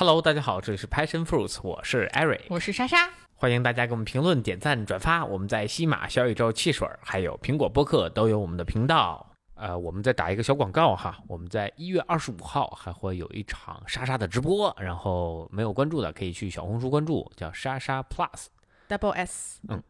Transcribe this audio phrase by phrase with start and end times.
[0.00, 5.22] Hello，大家好，这里是 Passion Fruits，我是 Eric，我是莎莎，欢迎大家给我们评论、点赞、转发。
[5.26, 9.30] 我们在西马、小宇宙、汽水还有苹果播客都有我们的频道。
[9.56, 18.46] 呃，我们再打一个小广告哈，我们在一月二十五号还会有一场莎莎的直播，然后没有关注的可以去小红书关注，叫莎莎 Plus
[18.88, 19.60] Double S。
[19.68, 19.82] 嗯，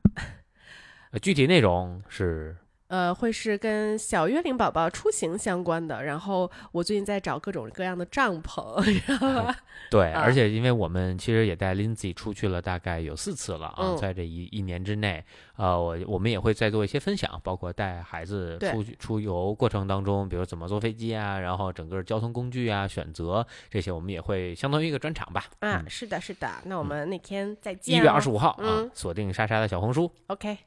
[1.23, 2.57] 具体内容是。
[2.91, 6.03] 呃，会是跟小月龄宝宝出行相关的。
[6.03, 9.57] 然后我最近在找各种各样的帐篷，知道吧？
[9.91, 15.25] 对，而且因为我们其实也带 Lindsay 出去了，大概有四次了啊，在这一一年之内，
[15.55, 25.45] 呃，我我们也会再做一些分享，包括带孩子出去出游过程当中，比如怎么坐飞机啊，然后整个交通工具啊，选择这些，我们也会相当于一个专场吧。
[25.61, 26.49] 啊，是的，是的。
[26.65, 27.97] 那我们那天再见。
[27.97, 30.13] 一月二十五号啊，锁定莎莎的小红书。
[30.27, 30.59] OK。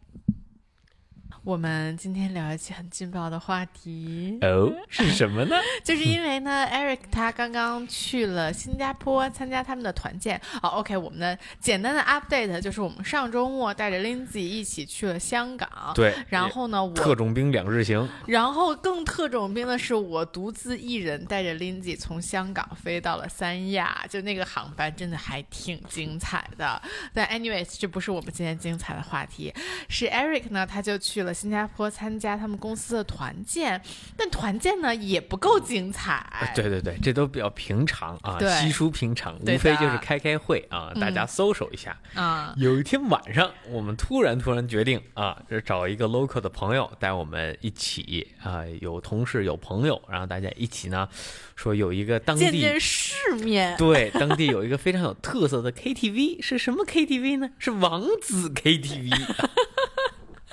[1.45, 5.57] 我们今天聊一期很劲爆的话题哦，是什么呢？
[5.83, 10.39] 就是因为呢，Eric 他刚刚去了新加坡参加他们的团建。
[10.61, 15.69] 好，OK，我们的简单的 update 就是我们上周末带着 Lindsay 一起去了香港。
[15.93, 18.07] 对，然后呢，我特种兵两日行。
[18.25, 26.81] 然后更特种兵的是，我独自一人带着 Lindsay 从香港飞到了三亚，就那个航班真的还挺精彩的。
[27.13, 29.53] 但 anyways，这不是我们今天精彩的话题，
[29.89, 31.32] 是 Eric 呢，他就去了。
[31.33, 33.81] 新加坡参加他们公司的团建，
[34.15, 36.25] 但团建呢也不够精彩。
[36.55, 42.53] 对对对，这都比较平常啊，稀疏平常，无非就是开开会啊，大家搜索一下啊。
[42.57, 51.07] 有一天晚上，我们突然突然决定啊，就找一个 local 的朋友带我们一起啊，有同事有朋友，然后大家一起呢，
[51.55, 53.75] 说有一个当地见见世面。
[53.77, 57.49] 对，当地有一个非常有特色的 KTV，是什么 KTV 呢？
[57.57, 59.11] 是王子 KTV。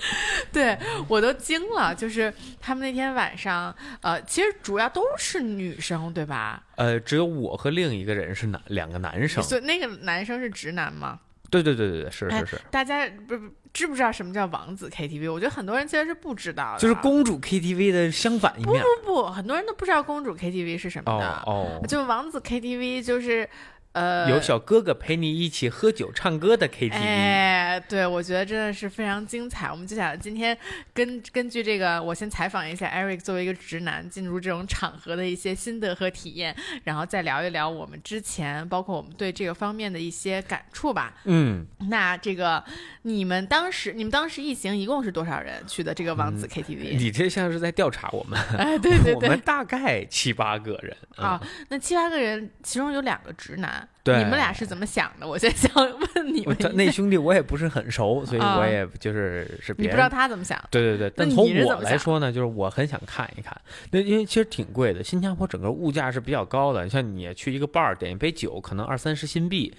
[0.52, 0.76] 对
[1.08, 6.62] 我都惊了，就是他们那天晚上，呃，其实主要都是女生，对吧？
[6.76, 9.42] 呃，只有我和另一个人是男，两个男生。
[9.42, 11.20] 所以那个男生是直男吗？
[11.50, 12.60] 对对对对对，是是是。
[12.70, 15.32] 大家不不知不知道什么叫王子 KTV？
[15.32, 16.78] 我觉得很多人其实是不知道的。
[16.78, 18.82] 就是公主 KTV 的相反一面。
[19.04, 21.42] 不不不，很多人都不知道公主 KTV 是什么的。
[21.46, 21.80] 哦。
[21.88, 23.48] 就王子 KTV 就是。
[23.92, 29.68] 呃，有小哥哥陪你一起喝酒唱歌的 KTV，哎，对，我觉得真的是非常精彩。
[29.68, 30.56] 我们就想今天
[30.94, 41.14] 根根据这个，我先采访一下 Eric，作为一个直男进入这种场合的一些心得和体验，然后再聊一聊我们之前，包括我们对这个方面的一些感触吧。
[41.24, 42.62] 嗯，那这个
[43.02, 46.96] 你们当时，你们当时一行一共是多少人去的这个王子 KTV？
[46.96, 48.38] 你这像是在调查我们？
[48.56, 51.42] 哎，对对对， 我们大概七八个人啊。
[51.70, 53.79] 那七八个人，其中有两个直男。
[53.80, 55.26] that 对，你们俩是怎么想的？
[55.26, 56.56] 我现在想问你们。
[56.74, 59.74] 那兄弟我也不是很熟， 所以我也就是是。
[59.78, 60.58] 你不知道他怎么想？
[60.70, 63.58] 对对对，但从我来说呢，就是我很想看一看。
[63.90, 66.88] 那因为其实挺贵的，新加坡整个物价是比较高的。
[66.88, 69.72] 像你去一个 bar 点一杯酒，可能二三十新币。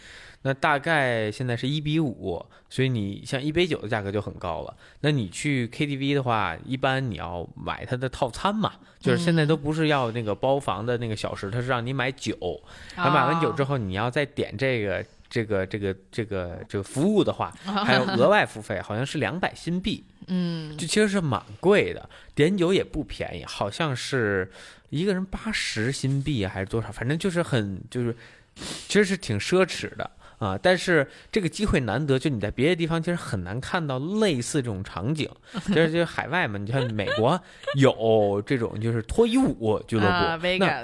[0.43, 4.75] 那大概现在是一比五，所以你像一杯酒的价格就很高了。
[5.01, 12.35] 那你去 KTV 的话，一般你要买它的套餐嘛，就是现在都不是要那个包房的那个小时，它是让你买酒。
[12.95, 13.11] 啊。
[13.11, 20.03] 买完酒之后，你要再点这个这个这个这个这个服务的话， 还有额外付费，好像是两百新币。
[20.27, 20.77] 嗯。
[20.77, 24.49] 就其实是蛮贵的，点酒也不便宜，好像是
[24.89, 28.15] 一个人八十新币还是多少，反正就是很就是，
[28.55, 30.09] 其实是挺奢侈的。
[30.41, 30.57] 啊！
[30.61, 35.29] 但是这个机会难得，就你在别的地方其实很难看到类似这种场景，
[35.69, 37.39] 就是就是海外嘛，你像美国
[37.75, 40.09] 有这种就是脱衣舞俱乐部，
[40.57, 40.83] 那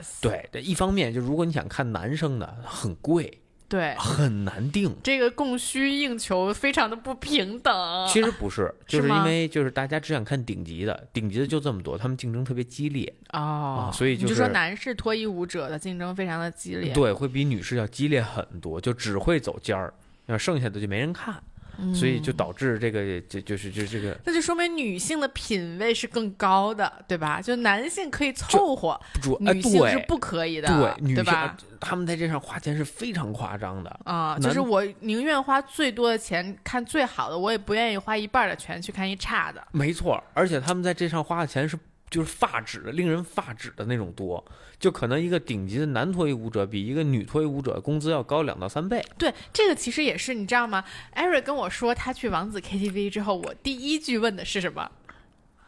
[0.51, 3.41] 对，一方面就如果你想看男生的，很贵。
[3.69, 8.07] 对，很难定，这个供需应求非常的不平等。
[8.07, 19.93] 其实不是，就是因为就是大家只想看顶级的，顶级的就这么多，他们竞争特别激烈哦，所以就说男士脱衣舞者的竞争非常的激烈，对，会比女士要激烈很多，就只会走尖儿，
[20.27, 21.43] 那剩下的就没人看。
[21.93, 27.41] 所以就导致这个，就就是就这个，那就说明女性的品味是更高的，对吧？
[27.41, 28.99] 就男性可以凑合，
[29.39, 30.67] 女性是不可以的，
[30.99, 31.55] 对，对吧？
[31.79, 34.37] 他们在这上花钱是非常夸张的啊！
[34.39, 39.65] 就是我宁愿花最多的钱看最好的，我也不愿意花一半的钱去看一差的。
[39.71, 41.77] 没错，而且他们在这上花的钱是。
[42.09, 44.41] 就是发指的，令人发指的那种多，
[44.79, 49.03] 就可能一个顶级的男脱衣舞者比一个女脱衣舞者工资要高两到三倍。
[49.17, 50.83] 对，这个其实也是，你知道吗？
[51.13, 54.91] 艾瑞跟我说他去王子 KTV 之后，我第一句问的是什么？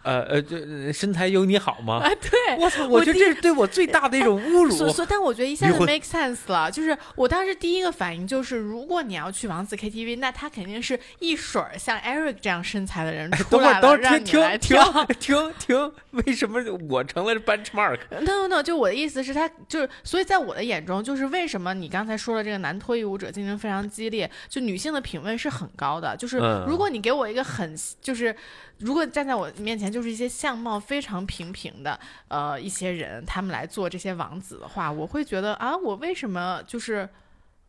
[0.03, 0.57] 呃呃，就
[0.93, 1.95] 身材有你好吗？
[2.03, 2.87] 啊，对，我操！
[2.87, 4.71] 我觉得这是对我最大的一种侮辱。
[4.71, 6.71] 所所，但我觉得一下子 make sense 了。
[6.71, 15.05] 就是我当时第一个反应就是，如果你要去王子 KTV，那他肯定是一水儿像 Eric 这样身材的人哎出来了， 等会，等会停你来停跳。
[15.05, 15.91] 停停停！
[16.11, 16.59] 为什么
[16.89, 26.15] 我成了 benchmark？no no no，就我的意思是，他就是，所以在我的眼中，就是为什么你刚才说了这个男脱衣舞者竞争非常激烈，就女性的品味是很高的。
[26.15, 28.35] 就是嗯如果你给我一个很，就是
[28.79, 37.07] 如果站在我面前就是一些相貌非常平平的呃一些人，他们来做这些王子的话，我会觉得啊，我为什么就是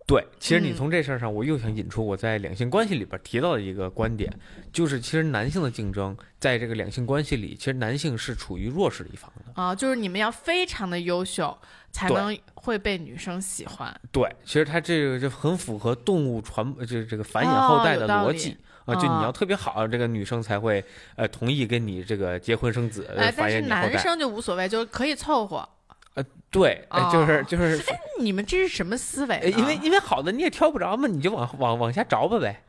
[0.07, 4.33] 对，其实你嗯从这事儿上，我又想引出我在两性关系里边提到的一个观点，
[4.73, 9.53] 就是其实男性的竞争在这个两性关系里，其实男性是处于弱势的一方的。
[9.55, 11.57] 啊、就是你们要非常的优秀，
[11.93, 13.95] 才能会被女生喜欢。
[14.11, 18.57] 对，其实他这个就很符合动物传，就是这个繁衍哦后代的逻辑。
[18.91, 20.85] 啊，就你哦要特别好，这个女生才会
[21.17, 23.61] 呃同意跟你这个结婚生子，呃哎，但是。
[23.63, 25.69] 男生就无所谓，就是可以凑合。
[26.15, 27.81] 呃对，哎就是哦就是，
[28.19, 29.37] 你们这是什么思维？
[29.37, 32.65] 呃因为因为好的你也挑不着嘛，你就往往往下找吧呗。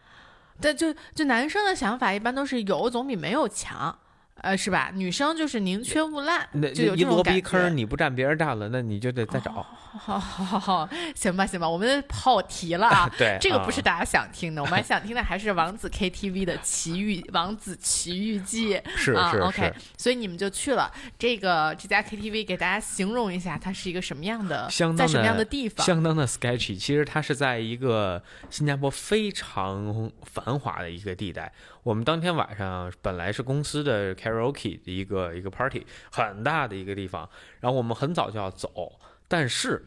[0.61, 3.97] 但，就就男生的想法一般都是有总比没有强，
[4.41, 4.91] 呃，是吧？
[4.93, 7.39] 女生就是宁缺毋滥，那就有一罗这种感觉。
[7.39, 9.51] 逼坑，你不占别人占了，那你就得再找。
[9.51, 13.11] 好好好好，行吧行吧，我们跑题了啊。
[13.19, 18.91] 对，这个啊不是大家想听的，我们想听的还是王子 KTV 的奇遇，王子奇遇记啊。
[18.95, 25.85] 是是 OK，是，所以你们就去了这个这家 KTV，给大家形容一下，它是一个什么样的，相当在什么样的的地方？
[25.85, 26.77] 相当的 sketchy。
[26.77, 31.51] 其实它是在一个新加坡非常繁华的一个地带。
[31.83, 37.27] 我们当天晚上本来是公司的 karaoke 的一个一个 party，很大的一个地方，
[37.59, 39.85] 然后我们很早就要走，但是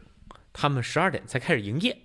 [0.51, 1.97] 他们十二点才开始营业。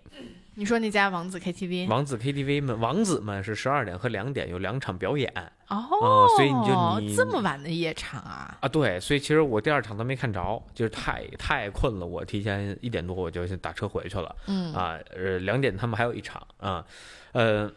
[0.54, 5.32] 你说那家王子 KTV 王子 KTV 们，王子们是十二点和两点有两场表演
[5.68, 8.58] 哦、所以你就你这么晚的夜场啊？
[8.60, 8.68] 啊。
[8.68, 14.34] 对，所以其实我第二场都没看着，就是太太困了，我提前一点多我就打车回去了。
[14.48, 16.84] 嗯啊，呃，两点他们还有一场啊，
[17.32, 17.70] 呃，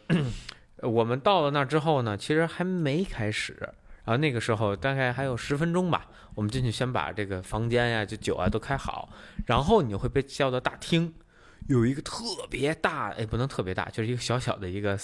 [0.84, 3.56] 我们到了那儿之后呢，其实还没开始，
[4.04, 9.08] 然后那个时候大概还有十分钟吧，我们进去先把这个房间呀、就酒啊都开好，
[9.46, 11.12] 然后你会被叫到大厅。
[11.66, 14.98] 有一个特别大，哎，不能特别大，就是一个小小的一个，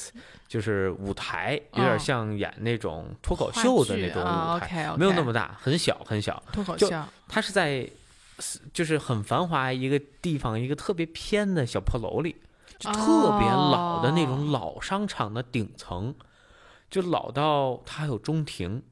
[0.46, 6.42] 就是舞台，有点哦像演那种脱口秀的那种啊舞台没有那么大，很小很小。
[6.52, 6.90] 脱口秀
[7.26, 7.88] 它是在，
[8.74, 12.36] 就是很繁华一个地方，一个特别偏的小破楼里，
[12.80, 14.50] 就特别老的那种哦。
[14.50, 16.12] 老商场的顶层，
[16.90, 18.82] 就老到它还有中庭，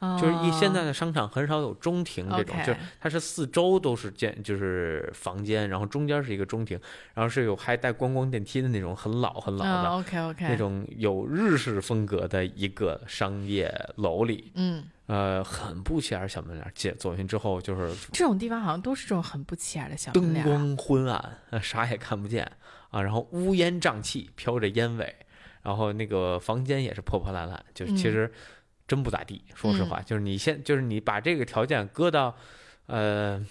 [0.00, 6.78] 就是一现在的商场很少有中庭这种，哦就是它是四周都是建，就是房间，然后中间是一个中庭，
[7.14, 9.88] 然后是有还带观光电梯的那种很老很老的。
[9.90, 22.50] OK OK 那种有日式风格的一个商业楼里，嗯，呃，很不起眼，小门脸儿进走进之后就是这种地方好像都是这种很不起眼的小灯门脸灯光昏暗，呃啥也看不见
[22.94, 25.14] 啊，然后乌烟瘴气，飘着烟味，
[25.62, 28.32] 然后那个房间也是破破烂烂，就是嗯其实
[28.86, 29.42] 真不咋地。
[29.54, 32.36] 说实话，就是你现就是你把这个条件搁到，
[32.86, 33.44] 呃。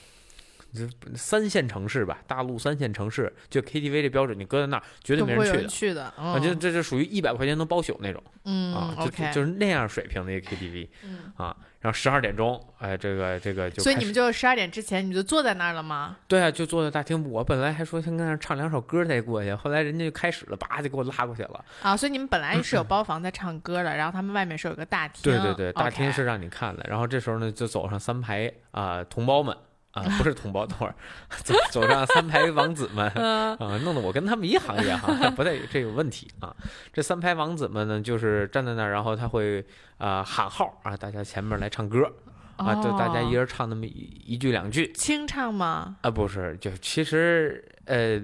[0.74, 5.58] 就三线城市吧，大陆三线城市，就 KTV 这标准，你搁在那儿绝对没人去的。
[5.60, 11.56] 人去的，啊，这嗯这就属于一百块钱能包宿那种嗯啊，就就是那样水平的一个 KTV 嗯啊。
[11.84, 16.16] 然后十二点钟，哎，这个这个就所以你们就十二点之前你们就坐在那儿了吗？
[16.30, 17.30] 对啊，就坐在大厅。
[17.30, 21.66] 我本来还说先跟那儿唱两首歌再过去，后来人家就开始了，叭就给我拉过去了。
[21.82, 26.86] 啊，所以你们本来是有包房在唱歌的，然后他们外面是有个大厅，对对对，大厅是让你看的。
[26.88, 29.54] 然后这时候呢，就走上三排啊、同胞们
[29.94, 30.96] 啊、不是同胞，等会儿
[31.44, 36.52] 走走上三排王子们嗯啊、弄得我跟他们一行业哈， 不对，这有问题啊。
[36.92, 39.64] 这三排王子们呢，就是站在那儿，然后他会
[40.00, 42.12] 啊、喊号啊，大家前面来唱歌
[42.58, 44.92] 啊，就大家一哦人唱那么一一句两句。
[44.94, 45.96] 清唱吗？
[46.02, 48.20] 啊，不是，就其实呃，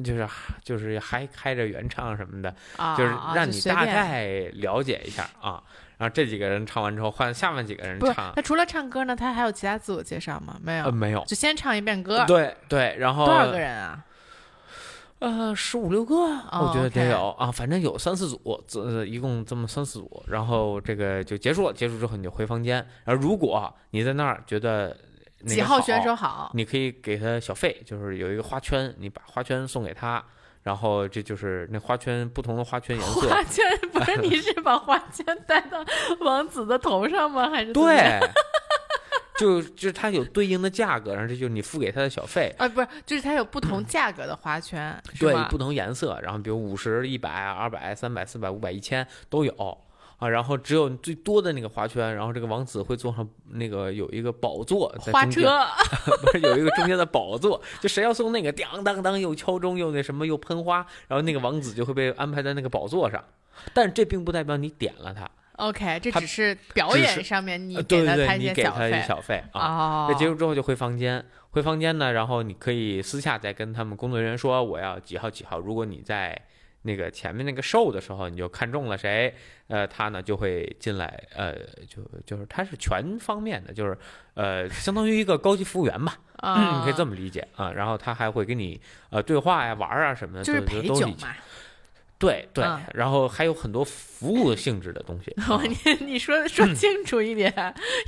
[0.00, 0.28] 就是
[0.64, 5.62] 就是还开着原唱什么的，啊，就是啊让你大概了解一下啊。
[6.02, 10.58] 然后这几个人唱完之后，换下面几个人唱，他除了唱歌呢，他还有其他自我介绍吗？
[10.60, 12.24] 没有，呃，没有，就先唱一遍歌。
[12.26, 14.04] 对对，然后多少个人啊？
[15.20, 21.72] 呃，十五六个，我觉得得有啊，反正有三四组，这一共这么三四组，然后这个就结束了。
[21.72, 24.96] 结束之后你就回房间，然后如果你在那儿觉得
[25.46, 26.50] 几号选手好？
[26.54, 30.20] 你可以给他小费，就是有一个花圈，你把花圈送给他，
[30.62, 35.84] 然后这就是那花圈不同的花圈颜色，花圈不是你是把花圈戴到
[36.20, 37.50] 王子的头上吗？
[37.50, 38.20] 还是对，
[39.38, 49.78] 就就是它有对应的价格，然后这就是你付给他的小费，啊，不是，就是它有不同价格的花圈，是对，不同颜色，然后比如五十、一百、二百、三百、四百、五百、一千都有
[50.22, 55.66] 啊，然后只有最多的那个花圈，然后这个王子会坐上那个有一个宝座在花车，
[56.22, 63.24] 不是有一个中间的宝座，就谁要送那个，当当当又敲钟又那什么又喷花，然后那个王子就会被安排在那个宝座上，
[63.74, 69.60] 但这并不代表你点了他，OK，这只是表演上面你给了他一你给他一些小费小费啊。
[69.60, 75.58] 哦这结束之后就回房间，回房间呢，然后你可以私下再跟他们工作人员说我要几号几号。
[75.58, 76.40] 如果你在
[76.82, 79.34] 那个前面那个 show 的时候，你就看中了谁，
[79.68, 81.54] 呃，他呢就会进来，呃，
[81.88, 83.96] 就就是他是全方面的，就是
[84.34, 87.72] 呃，相当于一个高级服务员吧，啊，你可以这么理解啊。
[87.72, 91.06] 然后他还会跟你呃对话呀、玩啊什么的，就是都陪酒。
[91.08, 91.34] 嘛。
[92.22, 95.32] 对对嗯，然后还有很多服务性质的东西。
[95.42, 95.76] 啊你
[96.12, 97.52] 你说说清楚一点，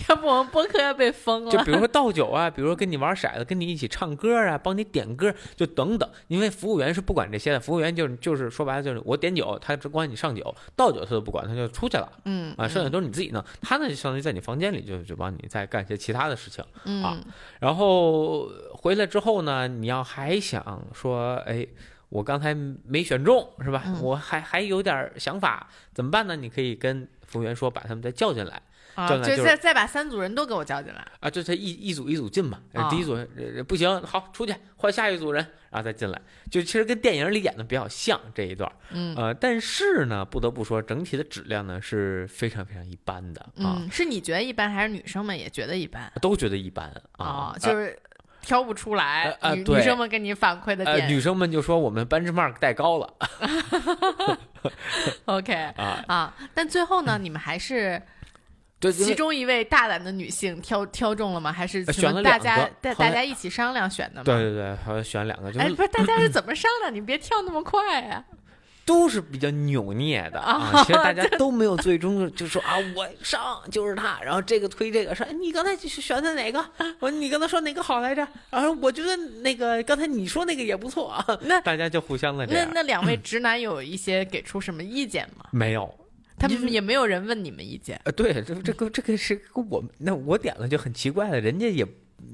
[0.09, 1.51] 要不我们播客要被封了。
[1.51, 6.09] 就比如说倒酒啊，比如说跟你玩骰子，跟你一起唱歌啊，帮你点歌，就等等。
[6.29, 13.45] 因为服务员是不管这些的，服务员就是就是说白了就是我点酒，他只管你上酒，倒酒他都不管，他就出去了嗯啊，剩下都是你自己弄。
[13.61, 16.65] 他呢就相当于在你房间里就就帮你再干一些其他的事情。
[16.85, 17.19] 嗯啊
[17.59, 21.67] 然后回来之后呢，你要还想说，哎。
[22.15, 23.83] 我刚才没选中是吧？
[23.87, 26.37] 嗯我还还有点想法，怎么办呢？
[26.37, 28.63] 你可以跟服务员说，把他们再叫进来。
[28.95, 31.05] 啊，就是再再把三组人都给我叫进来。
[31.19, 46.13] 啊，就他一一组一组进嘛，呃啊第一组、呃不行，好出去换下一组人，然后再进来，就其实跟电影里演的比较像这一段，嗯呃，但是呢，不得不说整体的质量呢是非常非常一般的啊，嗯，是你觉得一般，还是女生们也觉得一般？
[46.23, 47.99] 都觉得一般啊啊，，就是
[48.45, 51.09] 挑不出来呃呃女女生们跟你反馈的呃，点。
[51.09, 53.15] 女生们就说我们 benchmark 带高了
[55.27, 58.01] OK 啊，啊，但最后呢，你们还是
[58.79, 61.51] 对，其中一位大胆的女性挑挑中了吗？
[61.51, 64.25] 还是呃什么大家大大家一起商量选的吗？
[64.25, 66.95] 对对对，好像选两个，就哎，不是，大家是怎么商量？
[66.95, 68.23] 你别跳那么快呀、
[68.85, 70.83] 都是比较扭捏的啊。
[70.85, 76.59] 其实大家都没有最终就说啊，我上就是他，然后这个推这个说，哎 你刚才选的哪个？
[77.01, 78.27] 我说你刚才说哪个好来着？
[78.51, 81.25] 然后我觉得那个刚才你说那个也不错啊。
[81.43, 85.47] 那大家就互相的那那两位直男有一些给出什么意见吗？
[85.51, 85.93] 没有。
[86.37, 87.99] 他们也没有人问你们意见。
[88.05, 91.87] 呃，对，这这个这个是跟我们那我点了就很奇怪了，人家也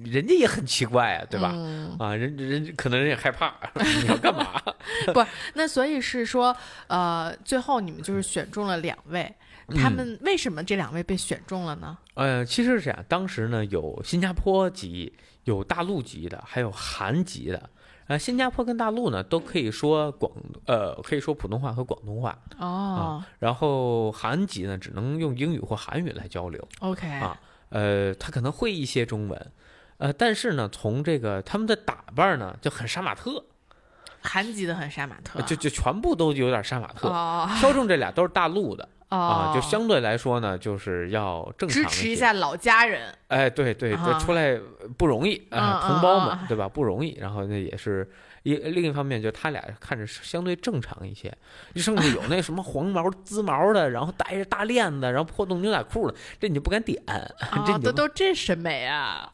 [0.04, 1.52] 人家也很奇怪啊，对吧？
[1.54, 3.54] 嗯，啊，人人可能人也害怕，
[4.02, 4.61] 你要干嘛？
[5.12, 9.33] 不那所以是说，呃，最后你们就是选中了两位，
[9.76, 11.97] 他们为什么这两位被选中了呢？
[12.14, 15.12] 呃，其实是这样，当时呢有新加坡籍，
[15.45, 17.71] 有大陆籍的，还有韩籍的。
[18.09, 20.33] 呃，新加坡跟大陆呢都可以说广，
[20.66, 22.37] 呃，可以说普通话和广东话。
[22.59, 26.66] 哦、然后韩籍呢只能用英语或韩语来交流。
[26.80, 29.52] o k 啊呃，他可能会一些中文，
[30.00, 33.45] 呃，但是呢，从这个他们的打扮呢就很杀马特，
[34.23, 37.09] 韩籍的很杀马特，就就全部都有点杀马特。
[37.09, 41.88] 哦挑中这俩都是大陆的哦啊，就相对来说呢，就是要正常支。
[41.88, 43.14] 持一下老家人。
[43.28, 44.59] 哎，对对，啊这出来
[44.97, 46.69] 不容易啊，嗯同胞们对吧？
[46.69, 47.16] 不容易。
[47.21, 48.09] 然后那也是
[48.42, 51.37] 一另一方面，就他俩看着相对正常一些，
[51.76, 57.02] 甚至有那什么黄毛、 滋毛的，然后带着大链子，然后破洞牛仔裤的，这你就不敢点，
[57.66, 59.30] 这都都这审美啊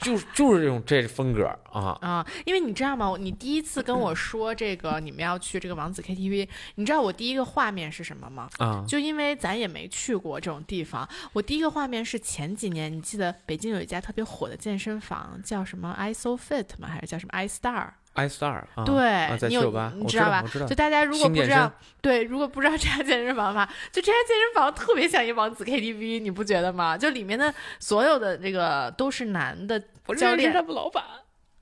[0.00, 1.98] 就是就是这种这风格啊。
[2.00, 2.26] 啊！
[2.44, 3.14] 因为你知道吗？
[3.18, 8.48] 你第一次跟我说这个你们要去这个王子 KTV，你知道我第一个画面是什么吗？
[8.58, 16.88] 啊，就因为咱也没去过这种地方，我第一个画面是前几年，你记得北京有一家特别火的健身房，叫什么 iSoFit 吗？
[16.88, 17.88] 还是叫什么 iStar？
[18.14, 20.74] iStar 啊，对，啊，在你有七九八，我你道吧我知道就。
[20.74, 26.98] 大家如果不知道，对，如果不知道这家健身房的话，就这家健身房特别像一王子 KTV，你不觉得吗？
[26.98, 29.78] 就里面的所有的这个都是男的
[30.18, 31.04] 教练他们老板。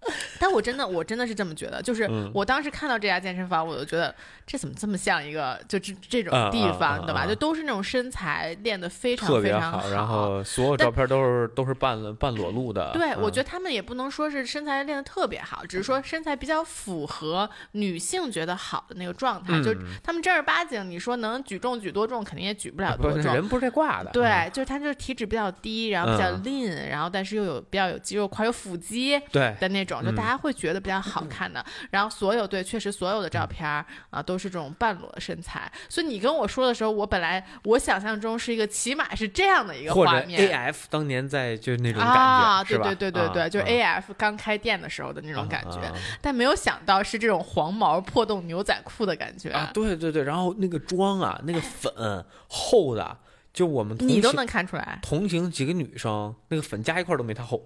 [0.41, 4.15] 但我真的，我真的是这么觉得，就是嗯我当时看到这家健身房，我就觉得
[4.47, 7.27] 这怎么这么像一个就这这种地方，对吧？
[7.27, 12.93] 就都是那种身材练得非常非常好，然后所有照片都是都是半半裸露的。
[12.93, 19.61] 对，我嗯觉得他们也不能说是身材练得特别好，只是说身材比较符合女性觉得好的那个状态。
[19.63, 23.35] 就他们正儿八经，你说能举重举多重，肯定也举不了多重。
[23.35, 24.11] 人不是这挂的。
[24.11, 30.15] 嗯对，就是他就是体脂比较低，然后比较嗯 lean，、然后但是又有比较有肌肉块、有腹肌对的那种，就嗯。
[30.15, 31.65] 大家会觉得比较好看的。
[31.91, 35.71] 然后所有对，确实所有的照片儿啊都是这种半裸的身材。
[35.89, 40.51] 所以你跟我说的时候，我本来我想象中是一个起码是这样的一个画面。
[40.51, 45.95] AF 当年在就是那种感觉，啊，对对对对对，就 AF 刚开店的时候的那种感觉，啊。
[46.21, 53.17] 但没有想到是这种黄毛破洞牛仔裤的感觉，啊，对对对，然后那个妆啊，那个粉厚的，
[53.53, 57.63] 就我们你都能看出来，同行几个女生，那个粉加一块儿都没她厚，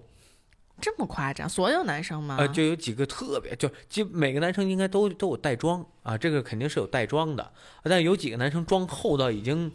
[0.83, 1.47] 这么夸张？
[1.47, 2.35] 所有男生吗？
[2.37, 9.71] 呃，就有几个特别，就基每个男生应该都都有带妆啊，这个肯定是有带妆的，但有几个男生妆厚到已经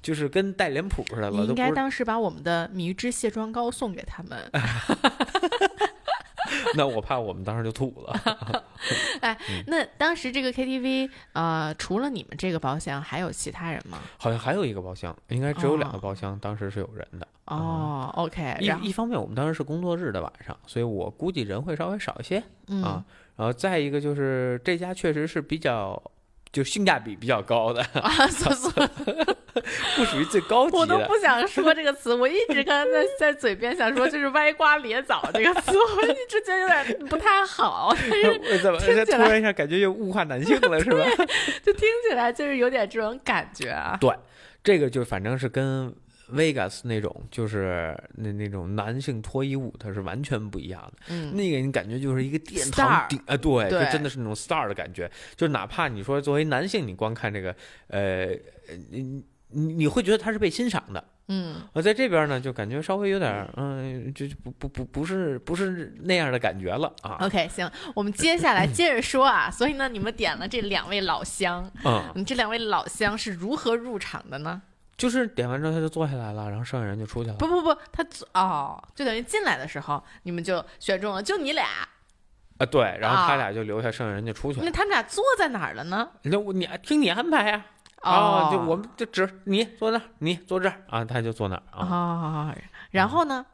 [0.00, 1.30] 就是跟带脸谱似的了。
[1.30, 4.38] 你应该当时把我们的迷之卸妆膏送给他们。
[6.76, 8.62] 那我怕我们当时就吐了。
[9.20, 13.98] 哎那当时这个 KTV，呃，除了你们这个包厢，还有其他人吗？
[14.18, 17.26] 好像还有一个包厢，应该只有两个哦包厢，当时是有人的。
[17.46, 23.04] 哦，OK，一一方面，我们当时是工作日的晚上，所以我估计人会稍微少一些嗯啊。
[23.36, 26.00] 然后再一个就是这家确实是比较
[26.52, 28.88] 就性价比比较高的，啊，所所
[29.96, 30.78] 不属于最高级的。
[30.78, 38.90] 我都不想说这个词，我一直刚才在 在嘴边想说就是歪瓜裂枣这个词，我一直觉得有点不太好， 我怎么突
[39.22, 41.04] 然一下感觉又物化男性了，是吧？
[41.62, 43.96] 就听起来就是有点这种感觉啊。
[44.00, 44.14] 对
[44.64, 45.94] 这个就反正是跟
[46.32, 51.02] Vegas 那种就是那那种男性脱衣舞，它是完全不一样的。
[51.08, 55.10] 嗯，那个你感觉就是一个殿 Star 堂顶啊，对，对就真的是那种 star 的感觉。
[55.36, 57.54] 就是哪怕你说作为男性，你光看这个，
[57.88, 58.28] 呃，
[58.68, 59.22] 呃你
[59.52, 61.04] 你你会觉得他是被欣赏的。
[61.28, 67.16] 嗯，我在这边呢，就感觉稍微有点，嗯、就就不不不不是不是那样的感觉了啊。
[67.20, 69.50] OK，行，我们接下来接着说啊。
[69.50, 74.60] 所以呢，你们点了这两位老乡，嗯，你这两位老乡是如何入场的呢？
[74.96, 77.36] 就是点完之后他就坐下来了，然后剩下人就出去了。
[77.36, 78.04] 不不不，他
[78.34, 81.66] 哦，就等于进来的时候你们就选中了，就你俩。
[82.58, 84.64] 啊，对，然后他啊俩就留下，剩下人就出去了。
[84.64, 86.08] 那他们俩坐在哪儿了呢？
[86.22, 87.66] 那我你听你安排呀、啊，
[88.02, 91.86] 哦，就我们就指你坐那儿，你坐这儿啊，他就坐那儿啊。
[91.86, 92.54] 哦，
[92.90, 93.44] 然后呢？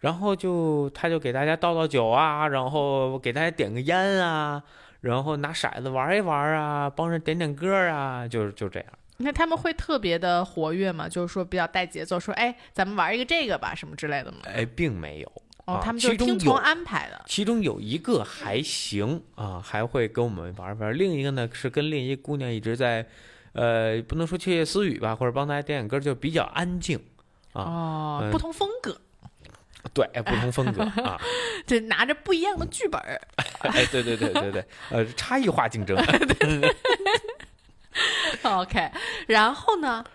[0.00, 4.62] 然后就他就给大家倒倒酒啊，然后给大家点个烟啊，
[5.00, 8.88] 然后拿骰子玩一玩啊，帮着点点歌啊，就是就这样。
[9.16, 11.08] 那他们会特别的活跃吗？
[11.08, 14.38] 就是说比较带节奏，说哎，咱们玩一个这个吧，什么之类的吗？
[14.44, 15.32] 哎，并没有。
[15.64, 17.20] 哦啊，他们就是听从安排的。
[17.26, 23.04] 其中有一个还行啊，还会跟我们玩玩；另一个呢是跟另一个姑娘一直在，
[23.60, 26.96] 呃，不能说窃窃私语吧，或者帮大家点点歌，就比较安静。
[27.52, 28.96] 啊哦，嗯不同风格，
[29.92, 31.20] 对，不同风格啊，
[31.66, 33.20] 这拿着不一样的剧本儿。
[33.60, 35.96] 哎，对对对对对，呃，差异化竞争。
[38.42, 38.90] OK，
[39.26, 40.04] 然后呢？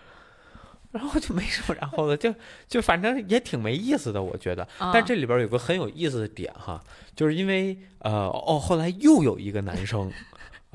[0.94, 2.32] 然后就没什么然后了，就
[2.68, 4.62] 就反正也挺没意思的，我觉得。
[4.78, 6.80] 啊但这里边有个很有意思的点哈，
[7.16, 10.08] 就是因为呃哦，后来又有一个男生，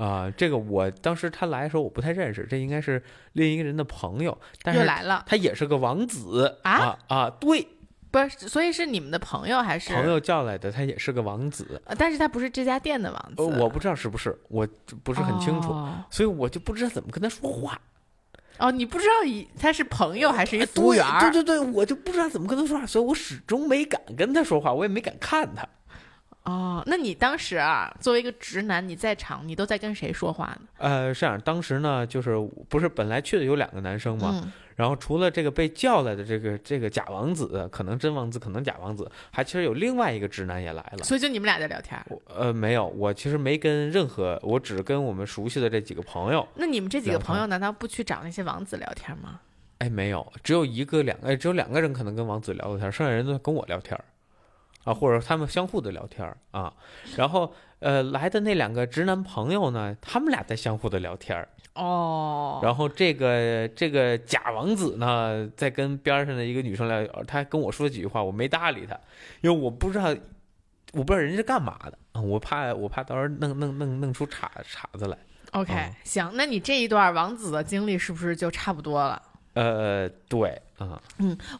[0.04, 3.02] 啊、这个我当时他来的时候我不太认识，这应该是
[3.34, 7.68] 另一个人的朋友，但是又来了，他也是个王子啊啊啊，对，
[8.10, 8.48] 不是？
[8.48, 10.08] 所以是你们的朋友还是朋？
[10.08, 14.66] 友叫来的，他也是个王子，呃但是他不是这家店的王子，呃，我不知道是不是，我
[15.04, 17.78] 不是很清楚，哦所以我就不知道怎么跟他说话。
[18.58, 21.20] 哦，你不知道以他是朋友还是一哎服务员儿？
[21.20, 25.66] 对对对对，我就不知道怎么跟他说话，所以我始终没敢跟他说话，我也没敢看他。
[26.44, 30.60] 哦，那你当时啊，作为一个直男，你在场，你都在跟谁说话呢？
[30.78, 32.34] 呃，是这样，当时呢，就是
[32.68, 41.04] 不是本来去的有两个男生嘛，嗯，然后除了这个被叫来的这个这个假王子，可能真王子，可能假王子，还其实有另外一个直男也来了。
[41.04, 42.02] 所以就你们俩在聊天
[42.34, 46.48] 呃没有，我其实没跟任何，我只跟我们熟悉的这几个朋友。
[46.54, 49.40] 那你们这几个朋友难道不去找那些王子聊天吗？
[49.78, 54.04] 哎，没有，只有一个两个，哎只有两个人可能跟王子聊过天，剩下人都跟我聊天儿
[54.84, 56.72] 啊，或者他们相互的聊天啊。
[57.16, 61.46] 然后呃来的那两个直男朋友呢，他们俩在相互的聊天。
[61.74, 68.98] 哦，然后这个这个假王子呢，在跟边上的一个女生聊，他跟我说几句话，我没搭理他，
[69.40, 70.08] 因为我不知道，
[70.92, 75.16] 我不知道人家是干嘛的啊，我怕我怕到时候弄弄弄弄出岔岔子来。
[75.52, 79.22] OK，、嗯行，那你这一段王子的经历是不是就差不多了？
[79.54, 81.00] 呃，对啊，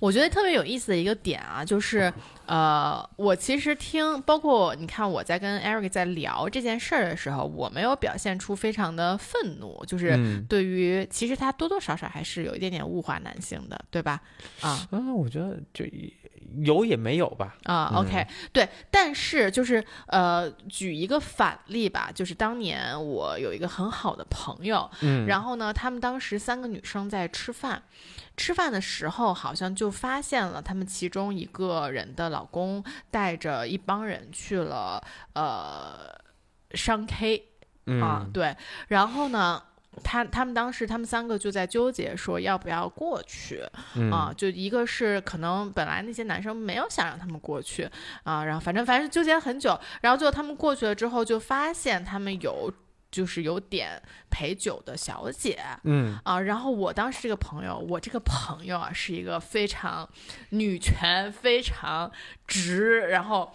[0.01, 2.13] 我觉得特别有意思的一个点啊，就是
[2.47, 10.45] 呃，我其实听，包括你看我在跟 Eric 在聊这件事儿的时候，我没有表现出非常的愤怒，就是嗯。
[10.49, 14.21] 对于其实他多多少少还是有一点点物化男性的，对吧？
[14.61, 14.89] 啊。
[14.91, 15.85] 啊，我觉得就
[16.59, 17.57] 有也没有吧。
[17.65, 27.83] 啊、嗯 o k 对，但是就是呃，举一个反例吧，就是当年我有一个很好的朋友，嗯，然后呢，他们当时三个女生在吃饭，
[28.37, 35.03] 吃饭的时候好像就发现了他们其中一个人的老公带着一帮人去了
[35.35, 36.15] 呃
[36.73, 37.45] 商 K
[38.01, 38.57] 啊，嗯对，
[38.89, 39.63] 然后呢。
[40.03, 43.63] 他他们当时他们三个就在纠结说要不要过去
[43.95, 47.89] 嗯啊，就一个是可能本来那些男生没有想让他们过去
[48.25, 52.73] 啊，然后反正反正纠结很久，然后最后他们过去了之后，就发现他们有
[53.11, 56.19] 就是有点陪酒的小姐嗯。
[56.25, 60.09] 啊，然后我当时这个朋友，我这个朋友啊是一个非常
[60.51, 62.11] 女权、非常
[62.47, 63.53] 直，然后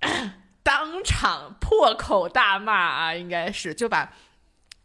[0.64, 4.12] 当场破口大骂啊，应该是就把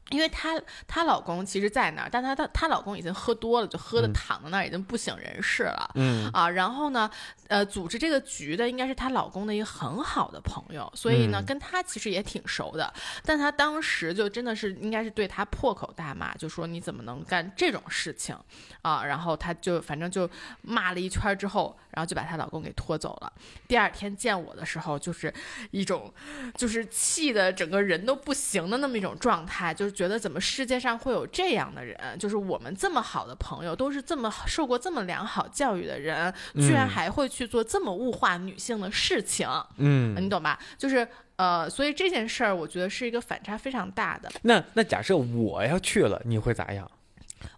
[0.09, 5.91] 因为她她老公其实在那儿，但她她她老公已经喝多了，就喝的躺在那儿，已经不省人事了。
[5.95, 7.09] 嗯啊，然后呢，
[7.47, 12.93] 呃，组织这个局的应该是她老公的一个很好的朋友，所以呢，嗯跟她其实也挺熟的。
[13.23, 18.37] 但她当时就真的是应该是对她破口大骂，就说你怎么能干这种事情
[18.81, 19.03] 啊？
[19.03, 20.29] 然后她就反正就
[20.61, 23.31] 骂了一圈儿之后，然后就把她老公给拖走了。
[23.67, 25.33] 第二天见我的时候，就是
[25.71, 26.13] 一种
[26.55, 40.59] 就是气的整个人都不行的那么一种状态，就是觉得怎么世界上会有这样的人，就是我们这么好的朋友，都是这么受过这么良好教育的人，居然嗯还会去做这么物化女性的事情，嗯，你懂吧？
[40.77, 41.07] 就是
[41.37, 44.29] 呃，所以这件事儿，我觉得是一个反差非常大的。
[44.43, 46.89] 那那假设我要去了，你会咋样？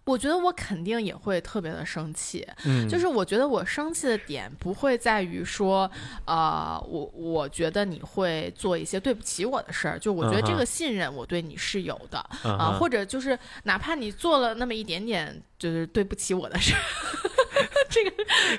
[0.04, 5.90] 我觉得我肯定也会特别的生气，嗯，就是我觉得我生气的点不会在于说，
[6.24, 16.80] 呃，我我觉得你会做一些对不起我的事儿，就我觉得这个信任我对你是有的啊啊，或者就是哪怕你做了那么一点点就是对不起我的事儿。
[17.90, 18.12] 这个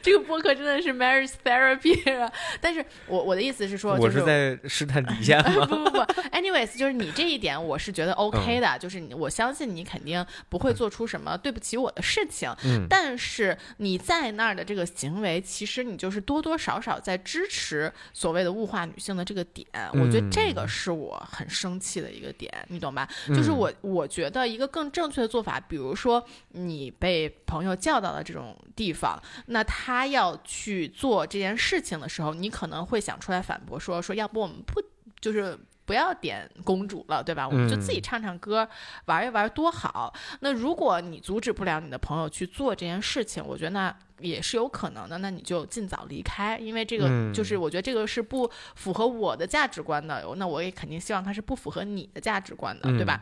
[0.04, 2.32] 这个播客真的是 marriage therapy，啊。
[2.60, 5.66] 但是我我的意思是说，我就是在试探底线吗？
[5.66, 6.00] 不不不
[6.32, 12.86] ，anyways，就是你这一点我是觉得 OK 嗯的，就是你我相信你肯定不会做出什么对不起我的事情，嗯。
[12.90, 20.68] 但是你在那儿的这个行为，其实你就是多多少少在支持所谓的物化女性的这个点，我觉得这个嗯。
[20.68, 23.08] 是我很生气的一个点，你懂吧？
[23.30, 34.82] 就是嗯我我觉得一个更正确的做法，比如说你被朋友叫到了这种地方，那他要去做这件事情的时候，你可能会想出来反驳说说，要不我们不
[35.20, 35.58] 就是。
[35.84, 37.46] 不要点公主了，对吧？
[37.46, 38.66] 我们就自己嗯唱唱歌，
[39.06, 40.14] 玩一玩，多好。
[40.40, 45.18] 那如果你阻止不了你的朋友去做这件事情，我觉得那也是有可能的。
[45.18, 50.24] 那你就尽早离开，因为这个嗯就是我觉得这个是不符合我的价值观的。
[50.38, 53.22] 那我也肯定希望它是不符合你的价值观的，对吧？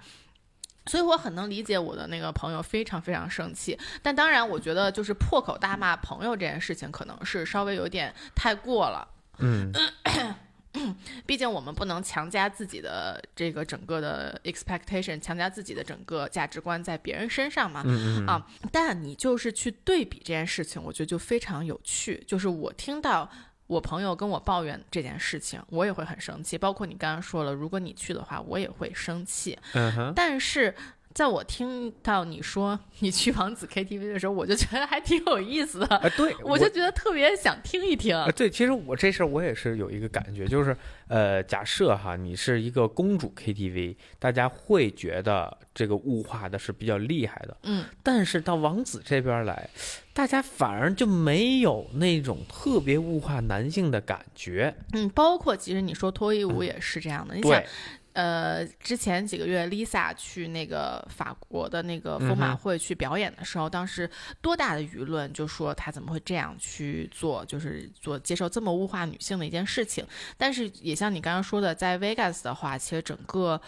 [0.89, 9.08] 所以我很能理解我的那个朋友非常非常生气，但当然，我觉得就是破口大骂朋友这件事情，可能是稍微有点太过了。
[9.38, 9.71] 嗯
[11.25, 17.84] 毕竟我们不能强加自己的这个整个的 expectation，强加自己的整个价值观在别人身上嘛。
[17.86, 22.23] 嗯嗯啊，但你就是去对比这件事情，我觉得就非常有趣。
[22.28, 23.30] 就是我听到
[23.69, 26.58] 我朋友跟我抱怨这件事情，我也会很生气。
[26.58, 29.55] 包括你刚刚说了，如果你去的话，我也会生气。
[29.73, 30.73] 嗯哼，但是
[31.19, 38.15] 在我听到你说你去王子 KTV 的时候，我就觉得还挺有意思的，啊对， 我就觉得特别想听一听。
[38.15, 40.73] 啊，对，其实我这事儿我也是有一个感觉，就是
[41.10, 49.69] 呃，假设哈，你是一个公主 KTV，大家会觉得这个物化的是比较厉害的，嗯，但是到王子这边来，
[50.13, 54.73] 大家反而就没有那种特别物化男性的感觉。
[54.93, 57.36] 嗯，包括其实你说脱衣舞也是这样的。
[57.36, 57.67] 你想对，，
[58.13, 64.09] 呃，之前几个月 Lisa 去那个法国的那个疯马会去表演的时候，当时
[64.41, 70.05] 多大的舆论就说她怎么会这样去做，就是做接受这么物化女性的一件事情。
[70.37, 73.61] 但是也像你刚刚说的，在 Vegas 的话，其实整个。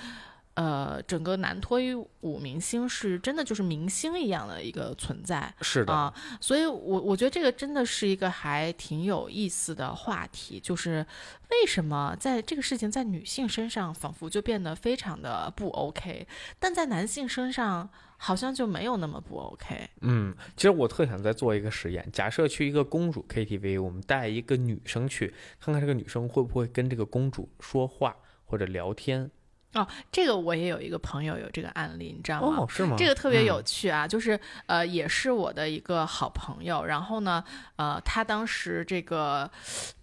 [0.54, 11.06] 呃，整个男脱衣舞明星是真的就是明星一样的一个存在，是的，啊，所以我我觉得这个真的是一个还挺有意思的话题，就是
[11.50, 16.28] 为什么在这个事情在女性身上仿佛就变得非常的不 OK，
[16.60, 19.90] 但在男性身上好像就没有那么不 OK。
[20.02, 29.32] 嗯，其实我特想再做一个实验，假设去一个公主 KTV，我们带一个女生去，看看这个女生会不会跟这个公主说话或者聊天。
[29.74, 32.58] 哦，这个我也有一个朋友有这个案例，你知道吗？
[32.60, 32.96] 哦，是吗？
[32.98, 37.44] 这个特别有嗯趣啊，就是呃，也是我的一个好朋友，然后呢，
[37.78, 39.50] 呃，她当时这个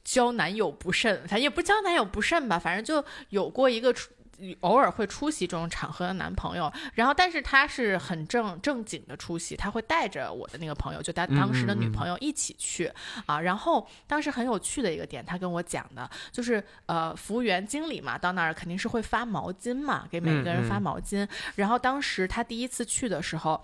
[0.02, 4.10] 交男友不慎，反正也不是交男友不慎吧，反正就有过一个出。
[4.60, 12.92] 偶尔会出席这种场合的男朋友，然后但是他是很正正经的出席，他会带着我的那个朋友，就他当时的女朋友一起去、
[13.26, 13.40] 啊。
[13.40, 21.28] 然后当时很有趣的一个点，他跟我讲的就是，呃，服务员经理嘛，到那儿肯定是会发毛巾嘛，给每个人发毛巾。
[21.56, 23.60] 然后当时他第一次去的时候，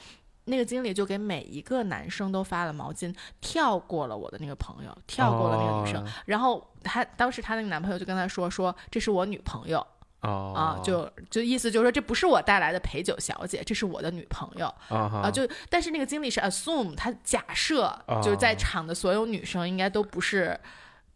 [0.46, 6.04] 那个经理就给每一个男生都发了毛巾，跳过了我的那个朋友，跳过了那个女生。
[6.04, 9.84] 哦然后他当时他那个男朋友就跟他说说这是我女朋友
[10.24, 15.30] 哦啊，就就意思就是说这不是我带来的陪酒小姐，这是我的女朋友啊。
[15.30, 20.58] 就但是那个经理是 assume 他假设就是在场的所有女生应该都不是。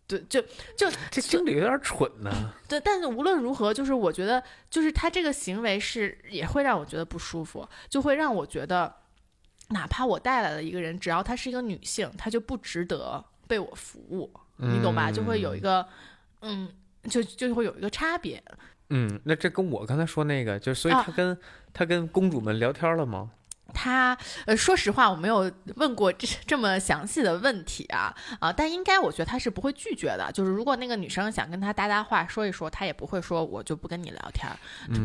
[0.06, 0.40] 对，就
[0.74, 2.54] 就这经理有点蠢呢。
[2.66, 8.90] 对，但是无论如何，就是我觉得，就是他这个行为是也会让我觉得不舒服，就会让我觉得，
[9.68, 15.12] 哪怕我带来了一个人，只要她是一个女性，她就不值得被我服务，你懂吧？
[15.12, 15.86] 就会有一个，
[16.40, 16.72] 嗯，
[17.10, 18.42] 就就会有一个差别。
[18.90, 21.38] 嗯，那这跟我刚才说那个，就所以他跟、
[21.72, 23.31] 他跟公主们聊天了吗？
[23.74, 30.33] 他呃，说实话，我没有问过这这么详细的问题啊啊，但应该我觉得他是不会拒绝的。
[30.33, 34.51] 就是如果那个女生想跟他搭搭话说一说，他也不会说我就不跟你聊天，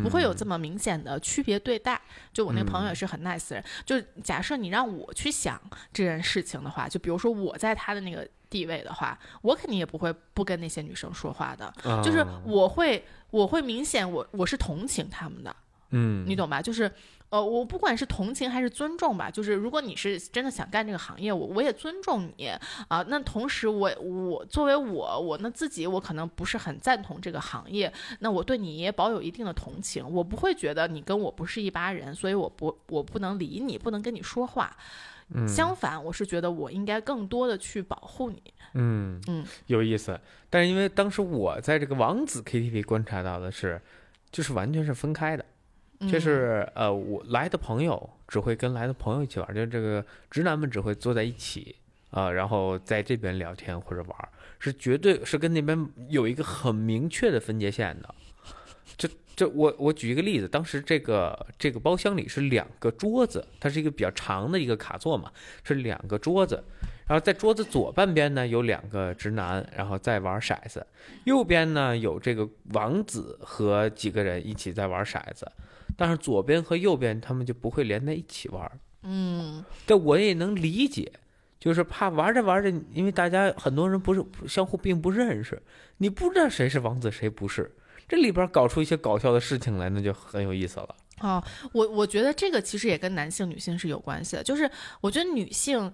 [0.02, 2.00] 不会有这么明显的区别对待。
[2.32, 5.60] 就我那个朋友也是很 nice 的人，就假设你让我去想
[5.92, 11.70] 这件事情的话，就比如说我在他的那个地位的话，我肯定也不会不跟那些女生说话的，
[12.02, 15.54] 就是我会我会明显我我是同情他们的，
[15.90, 16.62] 嗯，你懂吧？
[16.62, 16.90] 就是。
[17.30, 22.46] 呃，我不管是同情还是尊重吧，就是如果你是真的想干这个行业，我我也尊重你
[22.86, 23.04] 啊。
[23.08, 34.76] 那同时，我我作为我我那自己，我可能不是很赞同这个行业，那我对你也保有一定的同情，我不会觉得你跟我不是一拨人，所以我不我不能理你，不能跟你说话。
[35.48, 38.42] 相反，我是觉得我应该更多的去保护你。
[38.74, 40.18] 嗯嗯，有意思。
[40.50, 43.80] 但是因为当时我在这个王子 KTV 观察到的是，
[44.30, 45.44] 就是完全是分开的。
[46.10, 51.76] 就是呃，我来的朋友只会跟来的朋友一起玩，就这个直男们只会坐在一起
[52.10, 58.14] 啊，然后在这边聊天或者玩，是绝对是跟那边有一个很明确的分界线的。
[59.34, 65.30] 就就我我举一个例子，当时这个这个包厢里是两个桌子，它是一个比较长的一个卡座嘛，
[65.62, 66.62] 是两个桌子，
[67.06, 70.86] 然后在桌子左半边呢有两个直男，然后在玩骰子，
[71.24, 75.50] 右边呢有这个王子和几个人一起在玩骰子。
[75.96, 78.70] 但是左边和右边他们就不会连在一起玩
[79.02, 81.12] 嗯，这我也能理解，
[81.60, 85.62] 就是怕玩着玩着，因为大家很多人不是相互并不认识，
[85.98, 87.70] 你不知道谁是王子谁不是，
[88.08, 90.96] 这里边搞出一些搞笑的事情来，那就很有意思了。
[91.20, 95.92] 哦，我我觉得这个其实也跟男性女性是有关系的，就是我觉得女性，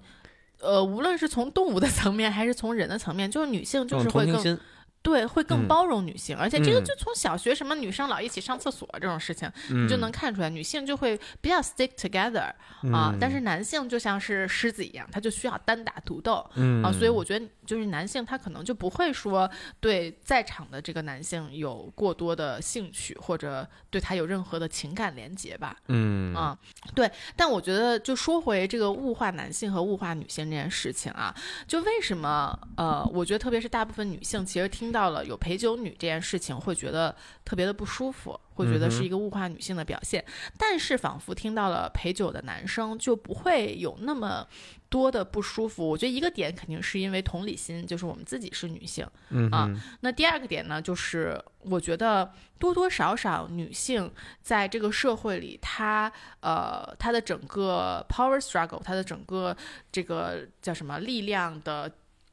[0.60, 4.60] 呃，无论是从动物的层面还是从人的层面，就是女性就是会更。
[5.02, 12.52] 对，会更包容女性，而且这个就从小学什么女生老一起上厕所这种事情，你就能看出来，女性就会比较 stick together
[12.92, 13.10] 啊。
[13.18, 16.46] 但是男性就像是狮子一样，他就需要单打独斗
[16.84, 16.92] 啊。
[16.92, 25.74] 所以我觉得，就是男性他可能就不会说对在场的这个男性有过多的兴趣，或者对他有任何的情感连接吧。
[25.87, 26.59] 嗯啊，
[26.94, 27.11] 对。
[27.37, 31.35] 但我觉得，就说回这个物化男性和物化女性这件事情啊，
[31.66, 34.90] 就为什么呃，我觉得特别是大部分女性其实听。
[34.90, 40.24] 到了有陪酒女这件事情，会觉得特别的不舒服，会觉得是一个物化女性的表现。
[40.56, 44.46] 但是仿佛听到了陪酒的男生，就不会有那么
[44.88, 45.88] 多的不舒服。
[45.88, 49.06] 我觉得一个点肯定是因为同理心，就是我们自己是女性
[49.50, 49.68] 啊。
[50.00, 54.10] 那第二个点呢，就是我觉得多多少少女性
[54.42, 59.56] 在这个社会里，她呃她的整个 power struggle，她的整个
[59.90, 61.90] 这个叫什么力量的。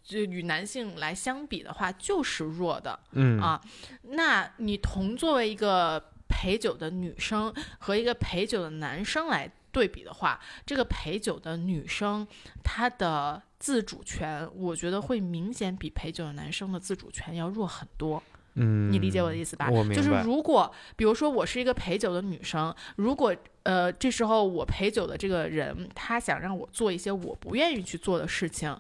[0.08, 3.62] 就与男性来相比的话，就是弱的，嗯啊，
[4.04, 12.28] 那你同作为一个陪酒的女生和一个陪酒的男生来对比的话，这个陪酒的女生
[12.64, 18.22] 她的自主权，我觉得会明显比陪酒的男生的自主权要弱很多。
[18.56, 19.70] 嗯，你理解我的意思吧？
[19.70, 28.76] 我就是如果比如说我是一个陪酒的女生，如果呃这时候我陪酒的这个人他想让我做一些我不愿意去做的事情。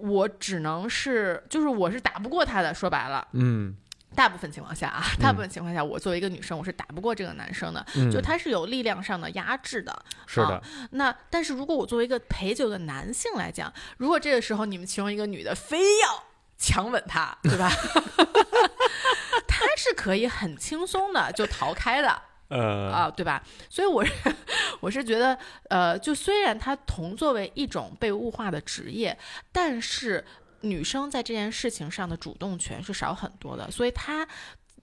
[0.00, 2.72] 我只能是，就是我是打不过他的。
[2.72, 3.76] 说白了，嗯，
[4.14, 7.84] 大部分情况下啊，大部分情况下，我作为一个女生，我是打不过这个男生的。
[8.10, 10.04] 就他是有力量上的压制的。
[10.26, 10.62] 是的。
[10.92, 16.24] 那但是如果我作为一个陪酒的男性来讲，如果这个时候你们其中一个女的非要
[16.56, 17.70] 强吻他，对吧？
[19.46, 22.22] 他是可以很轻松的就逃开的。
[22.48, 23.42] 呃啊，对吧？
[23.68, 24.10] 所以我是
[24.80, 29.16] 我是觉得，呃，就虽然它同作为一种被物化的职业，
[29.52, 30.24] 但是
[30.60, 34.26] 女生在这件事情上的主动权是少很多的，所以她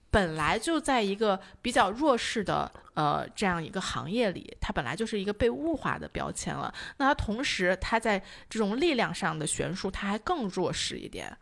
[0.09, 6.73] 本来就在一个比较弱势的呃这样一个行业里，她本来就是一个被物化的标签了。
[6.97, 11.35] 那她同时她在这种力量上的悬殊，她还更弱势一点，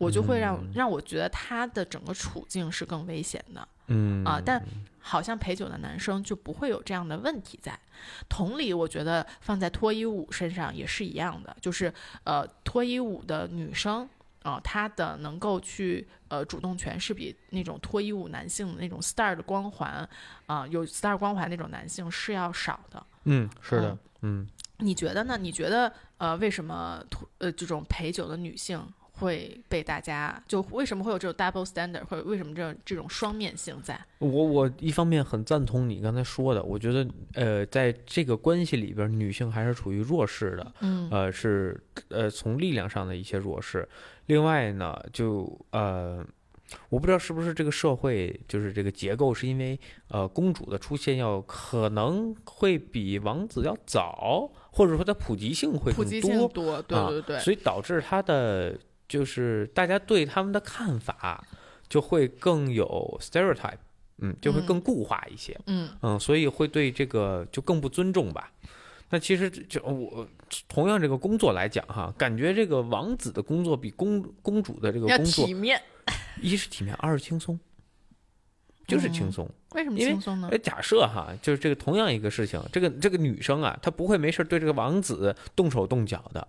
[0.00, 3.68] 我就会让让我觉得他的整个处境是更危险的。
[3.86, 4.60] 嗯啊，但。
[5.02, 7.76] 好像陪酒的男生就不会有这样的问题在。
[8.28, 11.90] 同理，我觉得放在脱衣舞身上也是一样的，就是
[12.22, 14.06] 呃，脱衣舞的女生
[14.42, 20.06] 啊，她的能够去呃主动权是比那种脱衣舞男性的那种 star 的光环
[20.44, 23.02] 啊，有 star 光环那种男性是要少的。
[23.24, 24.46] 嗯，是的，嗯。
[24.80, 25.38] 你觉得呢？
[25.38, 28.86] 你觉得呃，为什么脱呃这种陪酒的女性？
[29.20, 34.00] 会被大家就为什么会有这种 double standard，或者为什么这种这种双面性在？
[34.18, 43.88] 我我一方面很赞同你刚才说的，我觉得呃，在这个关系里边，女性还是处于弱势的，嗯，呃是呃从力量上的一些弱势。
[44.26, 46.24] 另外呢，就呃
[46.88, 49.78] 我不知道是不是这个社会就是这个结构，是因为
[50.08, 58.78] 呃公主的出现要可能会比王子要早，或者说它普及性会普及性多，对对对，所以导致它的
[59.10, 61.44] 就是大家对他们的看法
[61.88, 63.82] 就会更有 stereotype，
[64.18, 68.52] 嗯，就会更固化一些，嗯嗯，所以会对这个就更不尊重吧。
[69.08, 70.24] 那其实就我
[70.68, 75.82] 同样这个工作来讲哈，感觉这个王子的工作比公公主的这个工作体面，
[76.40, 77.58] 一是体面，二是轻松，
[78.86, 79.50] 就是轻松。
[79.72, 80.48] 为什么轻松呢？
[80.52, 86.46] 哎，假设哈，就是这个同样一个事情，这个这个女生啊，她不会没事对这个王子动手动脚的。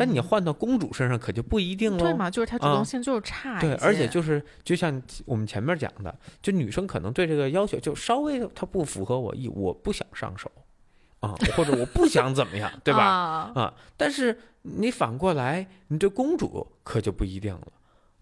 [0.00, 1.98] 嗯，但你换到公主身上可就不一定了。
[1.98, 3.60] 对嘛，就是她主动性就是差。
[3.60, 10.50] 对，而且就是就像我们前面讲的，就女生可能对这个要求就稍微她不符合我意，我不想上手。
[11.20, 13.52] 啊，或者我不想怎么样，对吧？
[13.54, 17.68] 啊，但是你反过来，你对公主可就不一定了。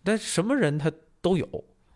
[0.03, 1.47] 但什么人她都有，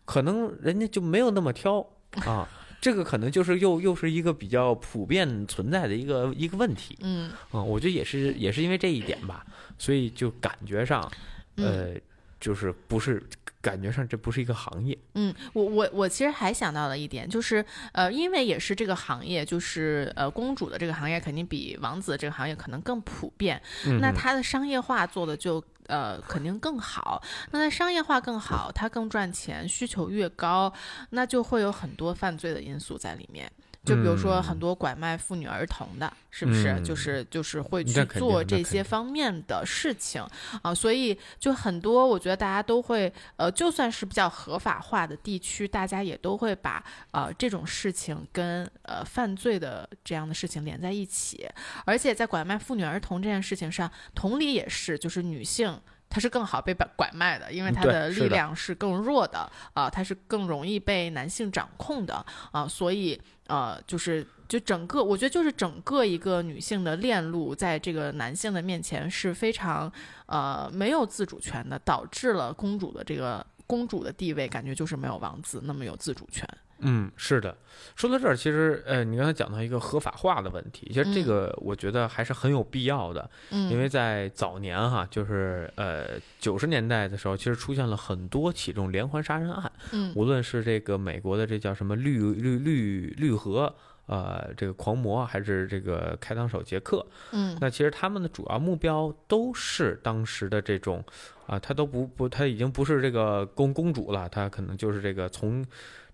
[0.04, 1.84] 可能人家就没有那么挑
[2.24, 2.48] 啊。
[2.82, 6.98] 这个可能就是又又是一个比较普遍存在的一个一个问题。
[7.00, 9.46] 嗯，啊，我觉得也是也是因为这一点吧，
[9.78, 11.10] 所以就感觉上，
[11.56, 11.94] 呃，
[12.38, 13.22] 就是不是。
[13.62, 14.98] 感觉上这不是一个行业。
[15.14, 23.62] 嗯，我我我其实还想到了一点，就是呃，因为也是这个行业，就是呃，公主的这个行业肯定比王子的这个行业可能更普遍。
[24.00, 27.22] 那它的商业化做的就呃肯定更好。
[27.50, 30.72] 那它商业化更好，它更赚钱，需求越高，
[31.10, 33.50] 那就会有很多犯罪的因素在里面。
[33.84, 36.80] 就比如说很多拐卖妇女儿童的，是不是？
[36.82, 40.24] 就是就是会去做这些方面的事情
[40.62, 51.48] 啊，所以就很多，我觉得大家都会，呃，就算是比较合法化的地区，大家也都会把呃这种事情跟呃犯罪的这样的事情连在一起。
[51.84, 55.80] 而且在拐卖妇女儿童这件事情上，同理也是，就是女性
[56.12, 63.18] 她是更好被拐拐卖的，因为她的力量是更弱的啊，她是更容易被男性掌控的啊，所以。
[63.48, 69.92] 呃，就是就整个，我觉得就是整个一个女性的链路，在这个男性的面前是非常
[70.24, 76.48] 呃没有自主权的，导致了公主的这个公主的地位感觉就是没有王子那么有自主权。
[76.82, 77.56] 嗯，是的。
[77.96, 83.28] 说到这儿，其实呃，你刚才讲到一个合法化的问题，其实这个我觉得还是很有必要的。
[83.50, 89.70] 嗯，因为在早年哈，就是呃九十年代的时候，其实出现了很多起这种连环杀人案。
[89.92, 93.74] 嗯，无论是这个美国的这叫什么绿绿绿绿河
[94.06, 101.04] 呃这个狂魔，还是这个开膛手杰克，嗯，那其实他们的主要目标都是当时的这种
[101.46, 105.64] 啊，他都不不，他已经不是这个公公主了，他可能就是这个从。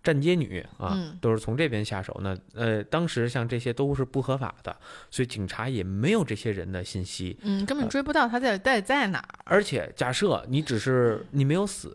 [0.09, 2.19] 站街女啊，都是从这边下手。
[2.23, 4.75] 那呃，当时像这些都是不合法的，
[5.11, 9.23] 所以警察也没有这些人的信息，嗯，根本追不到他在在在哪。
[9.45, 11.95] 而且假设你只是你没有死，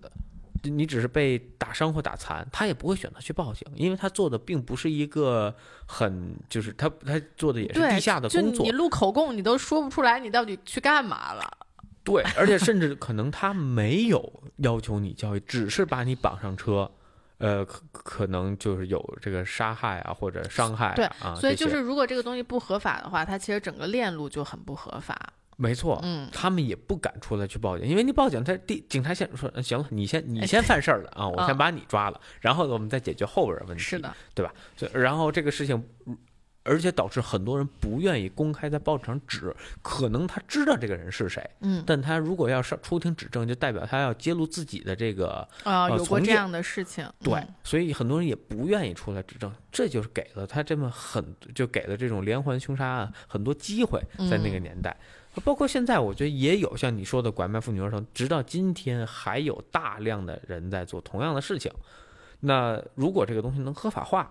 [0.62, 5.52] 你只是被打伤或打残，他也不会选择去报警，因为他做的并不是一个
[5.88, 8.64] 很就是他他做的也是地下的工作。
[8.64, 11.58] 你录口供，你都说不出来你到底去干嘛了。
[12.04, 16.92] 对，而且甚至可能他没有要求你交易，只是把你绑上车。
[17.44, 25.34] 呃，可可能就是有这个杀害啊，或者伤害啊，所以就是如果这个东西不合法的话，它其实整个链路就很不合法。
[25.58, 34.54] 没错，嗯，他们也不敢出来去报警，因为你报警，他第警察先说，行了，你先你先犯事儿了啊，我先把你抓了，然后我们再解决后边的问题，是的，对吧？
[34.78, 35.86] 所以然后这个事情。
[36.64, 54.96] 而且导致很多人不愿意公开在报纸上指，可能他知道这个人是谁，嗯，但他如果要上出庭指证，就代表他要揭露自己的这个啊，有过这样的事情，对，所以很多人也不愿意出来指证，这就是给了他这么很就给了这种连环凶杀案很多机会，在那个年代，
[55.44, 61.72] 包括现在，我觉得也有像你说的拐卖妇女儿童，直到今天还有大量的人在做同样的事情。
[62.40, 64.30] 那如果这个东西能合法化，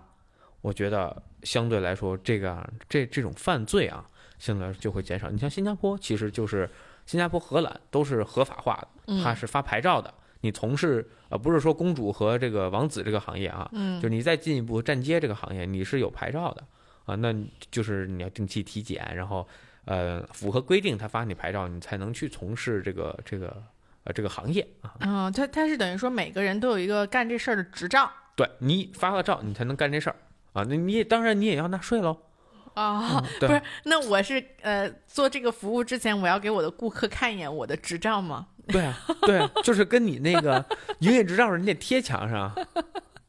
[0.62, 5.28] 我觉得相对来说，这个这这种犯罪啊，相对来说就会减少。
[5.28, 6.70] 你像新加坡，其实就是
[7.04, 8.74] 新加坡、荷兰都是合法化
[9.06, 10.12] 的，它是发牌照的。
[10.44, 16.64] 你从事呃，不是说公主和这个王子这个行业啊，嗯就你再进一步站街这个行业，你是有牌照的
[17.04, 17.14] 啊。
[17.14, 17.32] 那
[17.70, 19.46] 就是你要定期体检，然后
[19.84, 23.62] 呃符合规定，他发你牌照，你才能去从事这个这个
[24.02, 24.94] 呃这个行业啊。
[25.00, 30.16] 嗯，他他是等于说每个人都有一个干这事儿的执照，对你发了照，你才能干这事儿。
[30.52, 32.16] 啊，那你也当然你也要纳税喽，
[32.74, 38.48] 啊，不是，那我是呃做这个服务之前，我要给我的顾客看一眼我的执照吗？
[38.68, 40.64] 对啊，对啊，就是跟你那个
[41.00, 42.54] 营业执照你得贴墙上。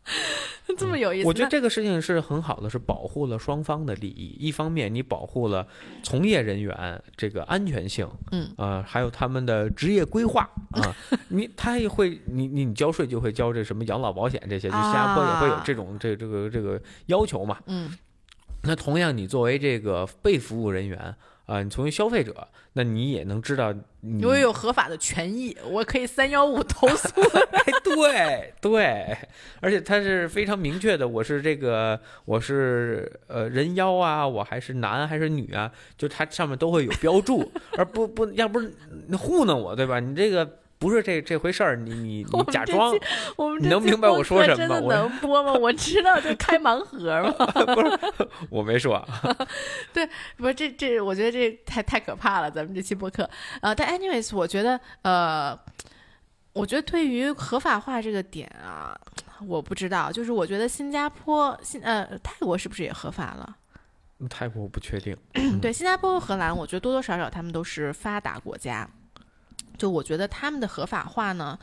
[0.78, 1.28] 这么有意思。
[1.28, 4.36] 我觉得这个事情是很好的，是保护了双方的利益。
[4.40, 5.68] 一方面，你保护了
[6.02, 10.96] 从业人员这个安全性，嗯，呃，还有他们的职业规划啊。
[11.30, 17.60] 你他也会，你你你交税就会交这什么养老保险这些，就新加坡也会有这种这这个这个要求嘛。
[17.68, 17.92] 嗯，
[18.64, 21.16] 那同样，你作为这个被服务人员。
[21.54, 23.74] 啊，你作为消费者，那你也能知道，
[24.24, 27.22] 我有合法的权益，我可以三幺五投诉。
[27.54, 29.18] 哎，对对，
[29.62, 38.74] 而且它是非常明确的，我是这个，我是呃人妖啊，我还是男还是女啊，就它上面都会有标注， 而不不要不是
[39.18, 40.00] 糊弄我，对吧？
[40.00, 40.58] 你这个。
[40.84, 42.94] 不是这这回事儿，你你你假装，
[43.62, 44.94] 你 能明白我说什么吗？
[44.94, 45.54] 能播吗？
[45.54, 47.32] 我知道，就开盲盒吗？
[47.74, 49.02] 不是，我没说。
[49.94, 50.06] 对，
[50.36, 52.52] 不是这这，我觉得这太太可怕了。
[52.52, 53.30] 咱们这期播客，
[53.62, 55.58] 呃，但 anyways，我觉得，呃，
[56.52, 58.94] 我觉得对于合法化这个点啊，
[59.48, 63.56] 我不知道，就是我觉得新加坡、新呃泰国是不是也合法了？
[64.30, 65.16] 泰国我不确定。
[65.62, 68.86] 对，新加坡和荷兰，我觉得多多少少他们都是发达国家。
[69.78, 71.58] 就我觉得他们的合法化呢，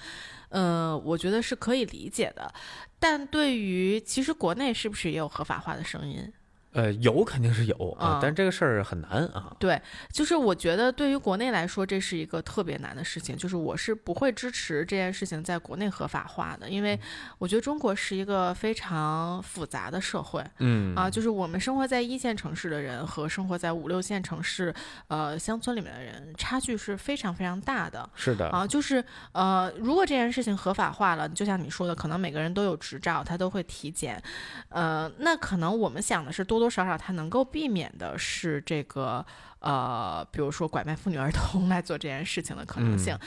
[0.48, 2.52] 呃，我觉得是可以理解的，
[2.98, 6.32] 但对于其实国内是不是也有合法化的声音？
[6.72, 9.54] 呃，有肯定是有啊，但这个事儿很难啊。
[9.58, 9.80] 对，
[10.12, 13.36] 就是我觉得对于国内来说，这是一个特别难的事情。
[13.36, 16.96] 就是我是不会支持这件事情在国内合法化的，因为
[17.38, 20.44] 我觉得中国是一个非常复杂的社会。
[20.58, 24.72] 嗯啊，就是我们生活在一线城市的人和生活在五六线城市、
[25.08, 28.08] 呃乡村里面的人，差距是非常非常大的。
[28.14, 34.22] 是的啊，就是呃，如果这件事情合法化了，就像你说的，可能每个人都有执照，他都会体检。
[34.68, 36.59] 呃，那可能我们想的是多。
[36.60, 39.24] 多多少少，它能够避免的是这个
[39.60, 43.18] 呃，比如说拐卖妇女儿童来做这件事情的可能性。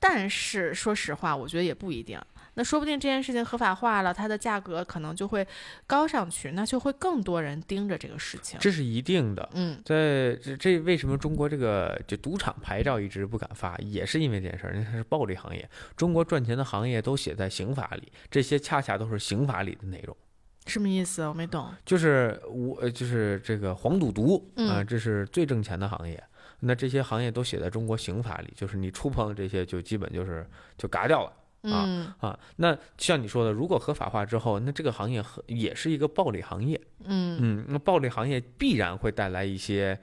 [0.00, 2.18] 但是说实话，我觉得也不一定。
[2.54, 5.46] 那说不定这件事情合法化了，它的价格可能就会
[5.86, 8.58] 高上去，那就会更多人盯着这个事情。
[8.60, 9.48] 这是一定的。
[9.54, 14.72] 嗯，在这这为什么中国这个就赌场牌照一直不敢发，也是因为这件事儿。
[14.72, 20.16] 因为它是暴利行业，中国赚钱的行业都写在刑法里，这些恰恰都是刑法里的内容。
[20.68, 21.22] 什么意思？
[21.22, 21.66] 我没懂。
[21.84, 26.22] 就是我，就是这个黄赌毒啊，这是最挣钱的行业。
[26.60, 30.44] 那这些行业都写在中国刑法里，就是你触碰这些，就基本就是
[30.76, 32.38] 就嘎掉了啊啊。
[32.56, 36.80] 那像你说的，如果合法化之后，那这个行业也是一个暴利行业。
[37.04, 39.96] 嗯嗯，那暴利行业必然会带来一些，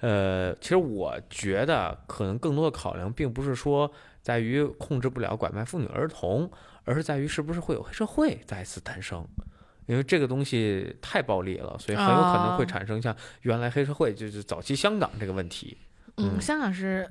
[0.00, 3.90] 呃，其实我觉得可能更多的考量，并不是说
[4.20, 6.50] 在于控制不了拐卖妇女儿童，
[6.84, 9.26] 而是在于是不是会有黑社会再次诞生。
[9.86, 15.76] 因为这个东西太暴力了，所以很有可能会产生像原来黑社会就是早期香港这个问题。
[16.16, 17.08] 嗯，香港是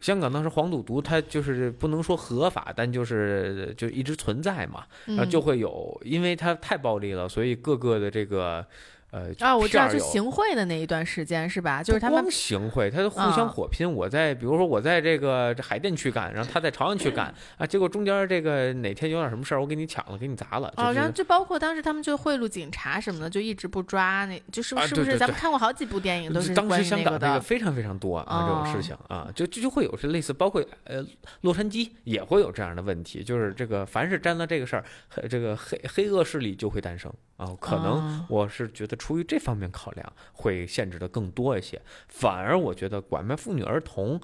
[0.00, 8.66] 香港当时黄赌毒，它就是不能说合法，但就是就一直存在嘛，然后就会有，因为它太暴力了，所以各个的这个。
[9.10, 11.82] 呃啊，我知道是行贿的那一段时间是吧？
[11.82, 13.90] 就是他们行贿，他互相火拼。
[13.90, 20.72] 我在比如说我在这个这海淀区干，然后他在朝阳区干啊，结果中间这个哪天有点什么事儿，我给你抢了，给你砸了。
[20.76, 25.16] 哦，然后就包括当时他们就贿赂警察什么的，就一直不抓，那就是是不是？
[25.16, 31.02] 咱们看过好几部电影都是当时香港这个非常非常多啊这种事情啊，就就就会有是类似，包括呃
[31.40, 34.84] 洛杉矶也会有这样的问题，就是这个凡是沾了这个事儿，
[35.30, 37.56] 这个黑黑恶势力就会诞生啊。
[37.58, 39.66] 可能我是觉得出于这方面。
[39.70, 44.20] 考量会限制的更多一些，反而我觉得拐卖妇女儿童，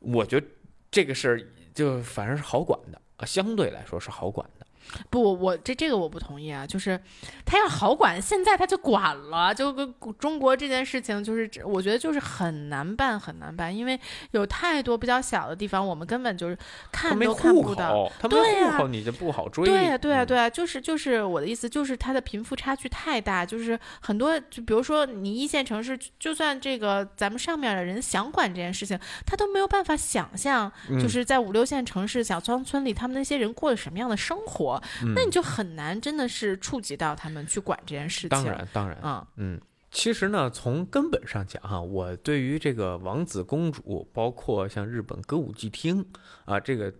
[0.00, 0.46] 我觉得
[0.90, 4.66] 这个事儿就反而是好管的啊，相对来说是好管的。
[5.10, 6.66] 不，我这这个我不同意啊！
[6.66, 7.00] 就是
[7.44, 13.98] 他要好管，现在他就管了，就跟中国这件事情，就是我觉得就是很难办，很难办，因为
[14.32, 16.58] 有太多比较小的地方，我们根本就是
[16.92, 18.10] 看都看不到。
[18.28, 19.64] 对呀，你就不好追。
[19.64, 30.70] 对呀，对呀，对呀，就是就是我的意思，就是他的贫富差距太大，就是很多，就比如说你一线城市，就算这个咱们上面的人想管这件事情，他都没有办法想象，
[31.00, 34.77] 就是在五六线城市小乡村里，他们那些人过的什么样的生活。
[35.14, 38.28] 那你就很难真的是触及到他们去管这件事情。
[38.30, 39.60] 当然，当然，嗯嗯，
[39.90, 46.04] 其实呢，从根本上讲哈，我对于这个王子公主，包括像日本歌舞伎厅
[46.44, 46.92] 啊，这个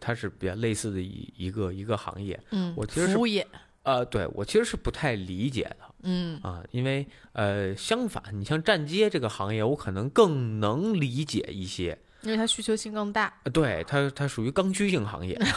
[0.00, 2.38] 它是比较类似的一一个一个行业。
[2.50, 3.46] 嗯，我其实服务业。
[3.82, 5.76] 呃，对我其实是不太理解的。
[6.02, 13.32] 嗯啊，因为呃，相反，你像站街这个行业，我可能更能理解一些，因为它需求性更大。
[13.52, 15.38] 对它，它属于刚需性行业。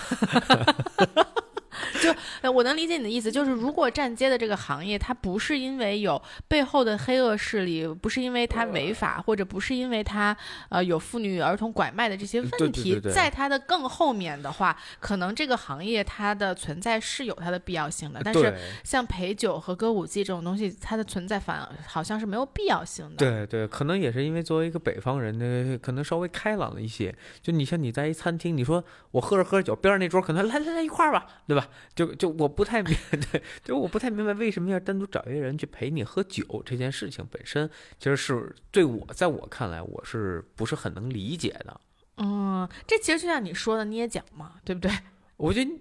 [2.01, 10.36] 就呃我能理解你的意思，就是如果站街的这个行业，它不是因为有背后的黑恶势力，不是因为它违法，或者不是因为它
[10.69, 18.53] 呃有妇女儿童拐卖的这些问题，对对对在它的更后面的话，可能这个行业它的存在是有它的必要性的，但是
[18.84, 23.15] 像陪酒和歌舞伎这种东西，它的存在反而好像是没有必要性的。
[23.15, 27.13] 对对，可能也是因为作为一个北方人呢，可能稍微开朗了一些。
[27.41, 31.68] 就你像你在一餐厅，你说我喝着喝着酒，边上那桌可能来来来一块儿吧，对吧？
[31.95, 32.95] 就就我不太明
[33.32, 41.82] 对，就我不太明白为什么要单独找一个人去陪你喝酒这件事情本身，其实是对我在我看来，我是不是很能理解的？
[42.17, 44.91] 嗯，这其实就像你说的捏脚嘛，对不对？
[45.38, 45.72] 我觉得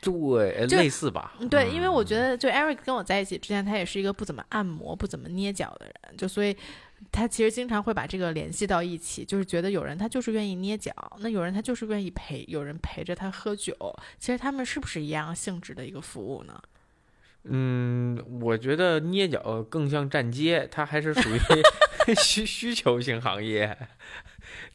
[0.00, 6.56] 对就类似吧，嗯对，因为我觉得得就 Eric 跟我在一起之前，他也是一个不怎么按摩、不怎么捏脚的人，就所以
[7.10, 13.74] 他其实经常会把这个联系到一起，就是觉得有人他就是愿意捏脚，那有人他就是愿意陪有人陪着他喝酒，
[14.18, 16.62] 其实他们是不是一样性质的一个服务呢？
[17.44, 21.38] 嗯，我觉得捏脚更像站街，它还是属于
[22.14, 23.78] 需需求性行业，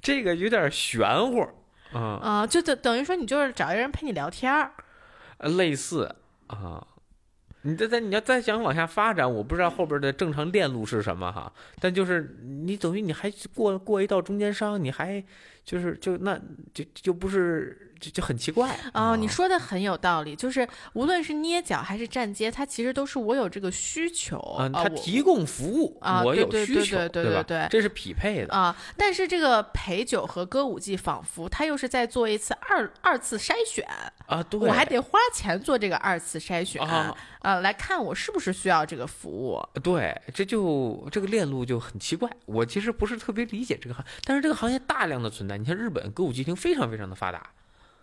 [0.01, 1.47] 这个有点玄乎，
[1.93, 4.73] 嗯，啊、就等等于说你就是找一个人陪你聊天儿，
[5.37, 6.15] 呃类似
[6.47, 6.87] 啊。
[7.65, 15.23] 你再再你要再想往下发展，我不知道后边的正常链路是什么哈，但就是你等于你还过过一道中间商，你还
[15.63, 16.39] 就是就那
[16.73, 27.07] 就就不是就就很奇怪哦，你说的很有道理，就是无论是捏脚还是站街，它其实都是我有这个需求，嗯，啊我他提供服务，啊我对对对有需求，吧？
[27.09, 28.53] 对对对这是匹配的。
[28.53, 33.87] 啊、但是这个陪酒和歌舞伎仿佛它又是在做一次二二次筛选，
[34.27, 39.61] 啊，对，我还得花钱做这个二次筛选，啊啊，来看我是不是需要这个服务。
[39.81, 42.29] 对，这就这个链路就很奇怪。
[42.45, 45.57] 我其实不是特别理解这个行，但是这个行业大量的存在。
[45.57, 47.49] 你像日本歌舞伎町非常非常的发达，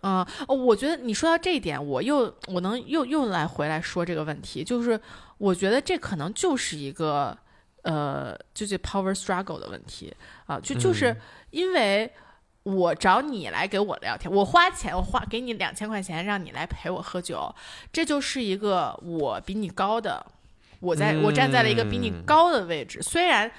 [0.03, 4.99] 嗯、哦，我觉得你说到这一点，我又我能又又来回来说这个问题，就是
[5.37, 7.37] 我觉得这可能就是一个
[7.83, 10.13] 呃，就是 power struggle 的问题
[10.45, 11.17] 啊、就就是嗯
[11.51, 12.11] 因为
[12.63, 17.53] 我找你来给我聊天，我花钱，我花给你两千块钱让你来陪我喝酒，
[17.91, 20.25] 这就是一个我比你高的，
[20.81, 23.49] 我在、我站在了一个比你嗯高的位置，虽然。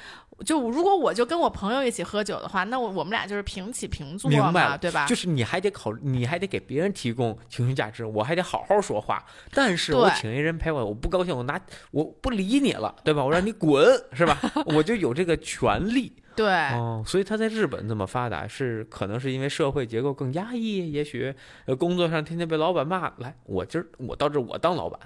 [0.45, 5.07] 就如果我就跟我朋友一起喝酒的话，那我我们俩就是平起平坐嘛，明白了对吧？
[5.07, 9.25] 就是你还得考，你还得给别人提供情绪价值，我还得好好说话。
[9.53, 11.61] 但是我请一人陪我，我不高兴，我拿
[11.91, 13.25] 我不理你了，对吧？
[13.25, 14.39] 我让你滚，是吧？
[14.67, 16.13] 我就有这个权利。
[16.37, 21.33] 对，哦，所以他在日本这么发达，是可能是因为社会结构更压抑，也许
[21.67, 24.99] 呃工作上天天被老板骂，来，我今儿我到这儿我当老板，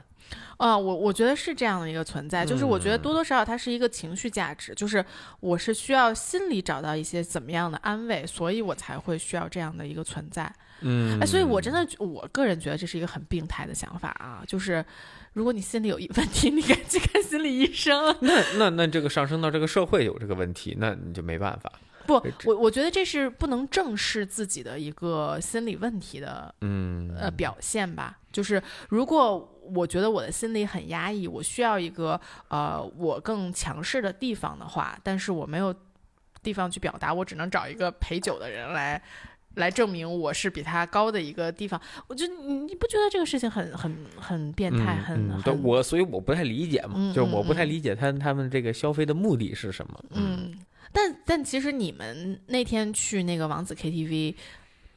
[0.57, 5.05] 啊、我我觉得是这样的一个存在，就是我觉得嗯多多少少它是一个情绪价值，就是
[5.41, 10.53] 我是需要心里找到一些怎么样的安慰，所以我才会需要这样的一个存在。
[10.81, 14.85] 嗯哎，所以我真的，我个人觉得这是一个很病态的想法啊，就是
[15.33, 18.17] 如果你心里有一问题， 你赶紧看心理医生。
[18.21, 21.73] 那那那这个上升到这个社会有这个问题，那你就没办法，
[22.07, 22.15] 不，
[22.45, 28.17] 我我觉得这是不能正视自己的一个心理问题的嗯呃表现吧。
[28.31, 35.75] 就是如果我觉得我的心里很压抑，我需要一个呃我更强势的地方的话，但是我没有
[36.43, 39.03] 地方去表达，我只能找一个陪酒的人来。
[39.55, 50.55] 来证明我是比他高的一个地方，我觉得你你不觉得这个事情很很很变态，很很我所以我不太理解嘛，嗯就是我不太理解他他们这个消费的目的是什么，嗯，
[50.93, 54.37] 但但其实你们那天去那个王子 KTV，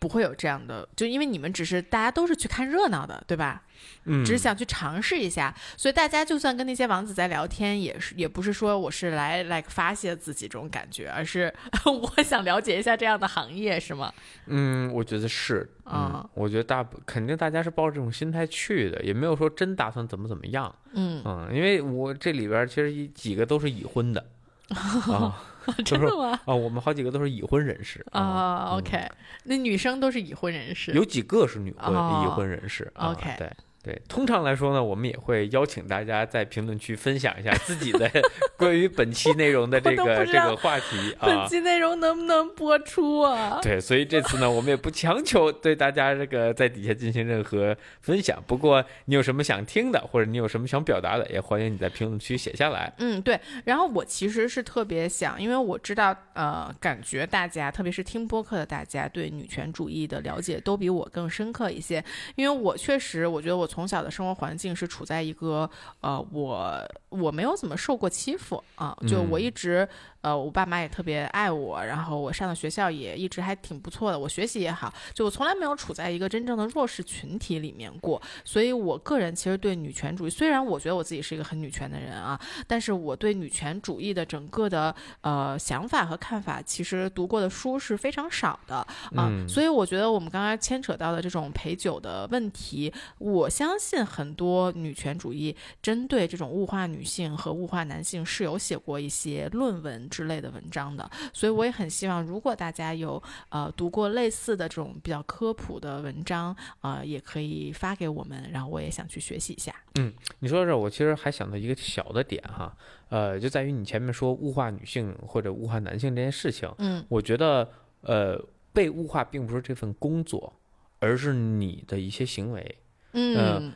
[0.02, 3.62] 不会有这样的，就因为你们只是大家都是去看热闹的，对吧？
[4.06, 11.54] 嗯，只是想去尝试一下，所以大家就算跟那些王子在聊天，也是也不是说我是来来发泄自己这种感觉，而是
[11.86, 14.12] 我想了解一下这样的行业，是吗？
[14.48, 24.26] 嗯，我觉得是，嗯啊，我觉得大部肯定大家是抱着这种心态去的，也没有说真打算怎么怎么样，嗯，嗯，因为我这里边其实几个都是已婚的，
[24.72, 25.44] 啊
[25.86, 26.40] 真的吗？
[26.46, 29.08] 啊，我们好几个都是已婚人士啊、嗯 o k
[29.44, 33.52] 那女生都是已婚人士，有几个是女婚哦已婚人士啊 OK 对。
[33.84, 38.10] 对，通常来说呢，我们也会邀请大家在评论区分享一下自己的
[38.56, 41.48] 关于本期内容的这个这个话题 啊本。
[41.48, 43.60] 期内容能不能播出啊？
[43.62, 48.42] 对，所以这次呢，我们也不强求对大家这个在底下进行任何分享。
[48.46, 52.94] 不过你有什么想听的，或者你有什么想表达的，也欢迎你在评论区写下来。
[53.00, 53.40] 嗯，对。
[53.66, 62.04] 然后我其实是特别想，因为我知道，呃，感觉大家，特别是听播客的大家，对女权主义的了解都比我更深刻一些。
[62.36, 65.70] 因为我确实，我觉得我从小的生活环境是处在一个
[66.02, 66.78] 呃，我
[67.10, 69.42] 我没有怎么受过欺负啊，就我嗯。
[69.42, 69.88] 一直
[70.22, 89.50] 呃，我爸妈也特别爱我，然后我上的学校也一直还挺不错的，我学习也好，就我从来没有处在一个真正的弱势群体里面过，所以我个人其实对女权主义，虽然我觉得我自己是一个很女权的人啊，但是我对女权主义的整个的呃想法和看法，其实读过的书是非常少的啊，嗯。
[89.50, 109.72] 所以我觉得我们刚刚牵扯到的这种陪酒的问题，我相信很多女权主义针对这种物化女性和物化男性是有写过一些论文之类的文章的，所以我也很希望，如果大家有呃读过类似的这种比较科普的文章，呃，也可以发给我们，然后我也想去学习一下。
[109.94, 112.76] 嗯你说到这儿，我其实还想到一个小的点哈，
[113.10, 117.70] 呃，就在于你前面说物化女性或者物化男性这件事情，嗯我觉得
[118.02, 118.44] 呃，
[118.74, 120.52] 被物化并不是这份工作，
[120.98, 122.76] 而是你的一些行为。
[123.14, 123.74] 嗯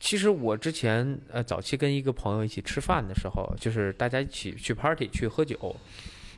[0.00, 5.76] 其实我之前呃早期跟一个朋友一起吃饭的时候，就是大家一起去 party 去喝酒，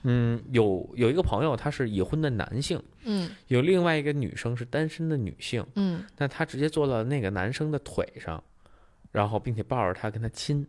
[0.03, 8.43] 嗯，有有一个朋友他是已婚的男性，嗯有另外一个女生是单身的女性，嗯那他直接坐到那个男生的腿上，
[9.13, 10.67] 然后并且抱着他跟他亲。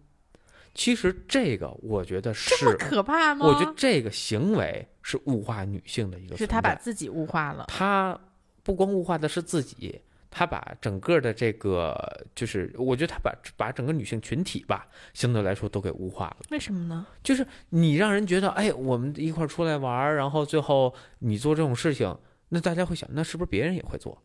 [0.76, 3.46] 其实这个我觉得是，这么可怕吗？
[3.48, 7.66] 我觉得这个行为是物化女性的一个存是他把自己物化了。
[7.68, 8.18] 他
[8.64, 10.00] 不光物化的是自己，
[10.32, 11.96] 他把整个的这个，
[12.36, 16.38] 就是我觉得他把把整个女性群体吧，相对来说都给物化了。
[16.52, 17.06] 为什么呢？
[17.24, 22.18] 就是你让人觉得，哎，我们一块儿出来玩儿，然后最后你做这种事情，
[22.50, 24.22] 那大家会想，那是不是别人也会做？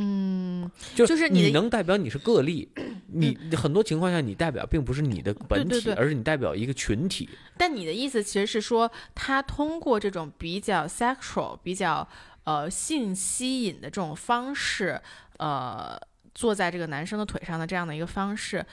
[0.00, 2.70] 嗯，就就是你能代表你是个例，
[3.08, 7.28] 你很多情况下你代表并不是你的本体，对对对而是你代表一个群体。
[7.56, 12.06] 但你的意思其实是说，他通过这种比较 sexual、比较
[12.48, 14.98] 呃性吸引的这种方式，
[15.36, 16.00] 呃，
[16.34, 18.64] 坐在这个男生的腿上的这样的一个方式，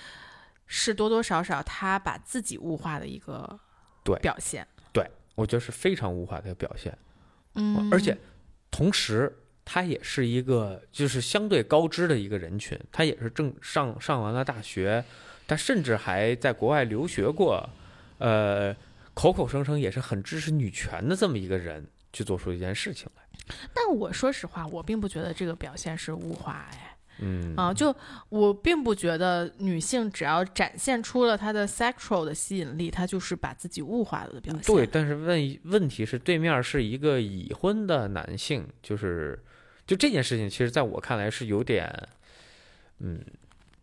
[0.66, 3.60] 是多多少少他把自己物化的一个
[4.02, 4.66] 对表现。
[4.94, 5.06] 对
[5.36, 6.98] 我觉得是非常物化的一个表现。
[7.56, 8.18] 嗯，而且
[8.72, 15.04] 同时他也是一个就是相对高知的一个人群，他也是正上上完了大学，
[15.46, 17.70] 他甚至还在国外留学过，
[18.20, 18.74] 呃，
[19.14, 23.25] 口口声声也是很支持女权的这么一个人，去做出一件事情来。
[23.74, 26.91] 但我说实话，我并不觉得这个表现是物化，哎。
[27.20, 27.96] 嗯啊，就
[28.28, 34.64] 我并不觉得女性只要展现出了她的 sexual 的吸引力，她就是把自己物化了的表现。
[34.64, 39.41] 对，但是问问题是，对面是一个已婚的男性，就是
[39.88, 41.89] 就这件事情，其实在我看来是有点，
[43.00, 43.24] 嗯，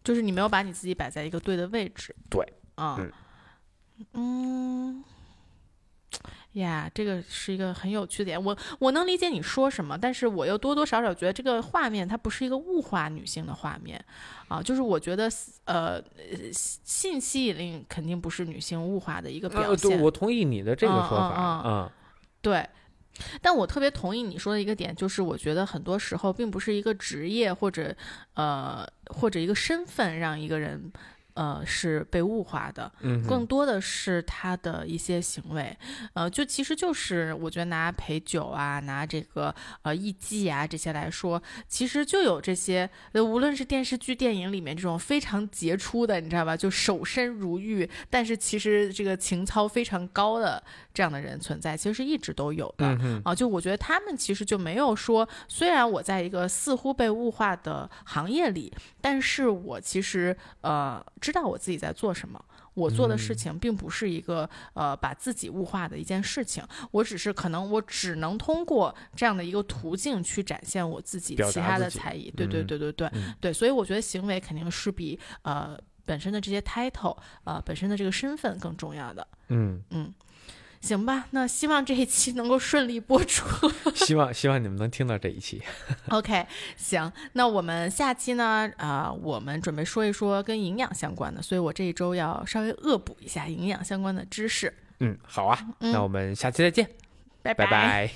[0.05, 2.15] 就是你没有把你自己摆在一个对的位置。
[2.29, 2.99] 对，啊，
[4.13, 5.05] 嗯嗯
[6.53, 8.45] 呀，这个是一个很有趣的点。
[8.45, 14.03] 我我能理解你说什么，但是我又多多少少觉得这个画面它不是一个物化女性的画面
[14.49, 14.63] 啊。
[14.63, 15.31] 就是我觉得
[15.65, 20.01] 呃，呃性吸引力肯定不是女性物化的一个表呃，对，现。
[20.01, 21.91] 我同意你的这个嗯说法，嗯嗯
[22.43, 22.69] 对，
[23.41, 27.97] 但我特别同意你说的一个点，就是我觉得很多时候并不是一个职业或者
[28.35, 30.93] 呃或者一个身份让一个人
[31.35, 35.77] 呃是被物化的，嗯，更多的是他的一些行为，
[36.15, 50.63] 呃，就其实就是我觉得拿陪酒啊，拿这个呃艺妓啊这些来说，其实就有这些，呃，无论是电视剧、电影里面这种非常杰出的，你知道吧，就守身如玉，但是其实这个情操非常高的
[50.93, 52.87] 这样的人存在，其实是一直都有的。
[53.01, 62.43] 嗯，啊，就我觉得他们其实就没有说，虽然我在一个似乎被物化的行业里，但是我其实呃知道我自己在做什么。
[62.75, 71.37] 我做的事情并不是一个呃把自己物化的一件事情，我只是可能我只能通过这样的一个途径去展现我自己。
[71.37, 72.33] 其他的才艺。
[72.35, 72.67] 对对嗯。
[72.67, 73.35] 对对对、嗯。
[73.43, 77.15] 对，所以我觉得行为肯定是比呃本身的这些 title
[77.45, 79.29] 呃本身的这个身份更重要的。
[79.49, 80.11] 嗯，嗯，
[80.83, 83.47] 行吧，那希望这一期能够顺利播出。
[83.95, 85.63] 希望希望你们能听到这一期。
[86.09, 86.45] OK，
[86.77, 88.71] 行，那我们下期呢？
[88.77, 94.75] 啊、我们准备说一说跟营养相关的，所以我这一周要稍微恶补一下营养相关的知识。
[94.99, 96.89] 嗯，好啊，嗯那我们下期再见，
[97.43, 98.11] 拜拜拜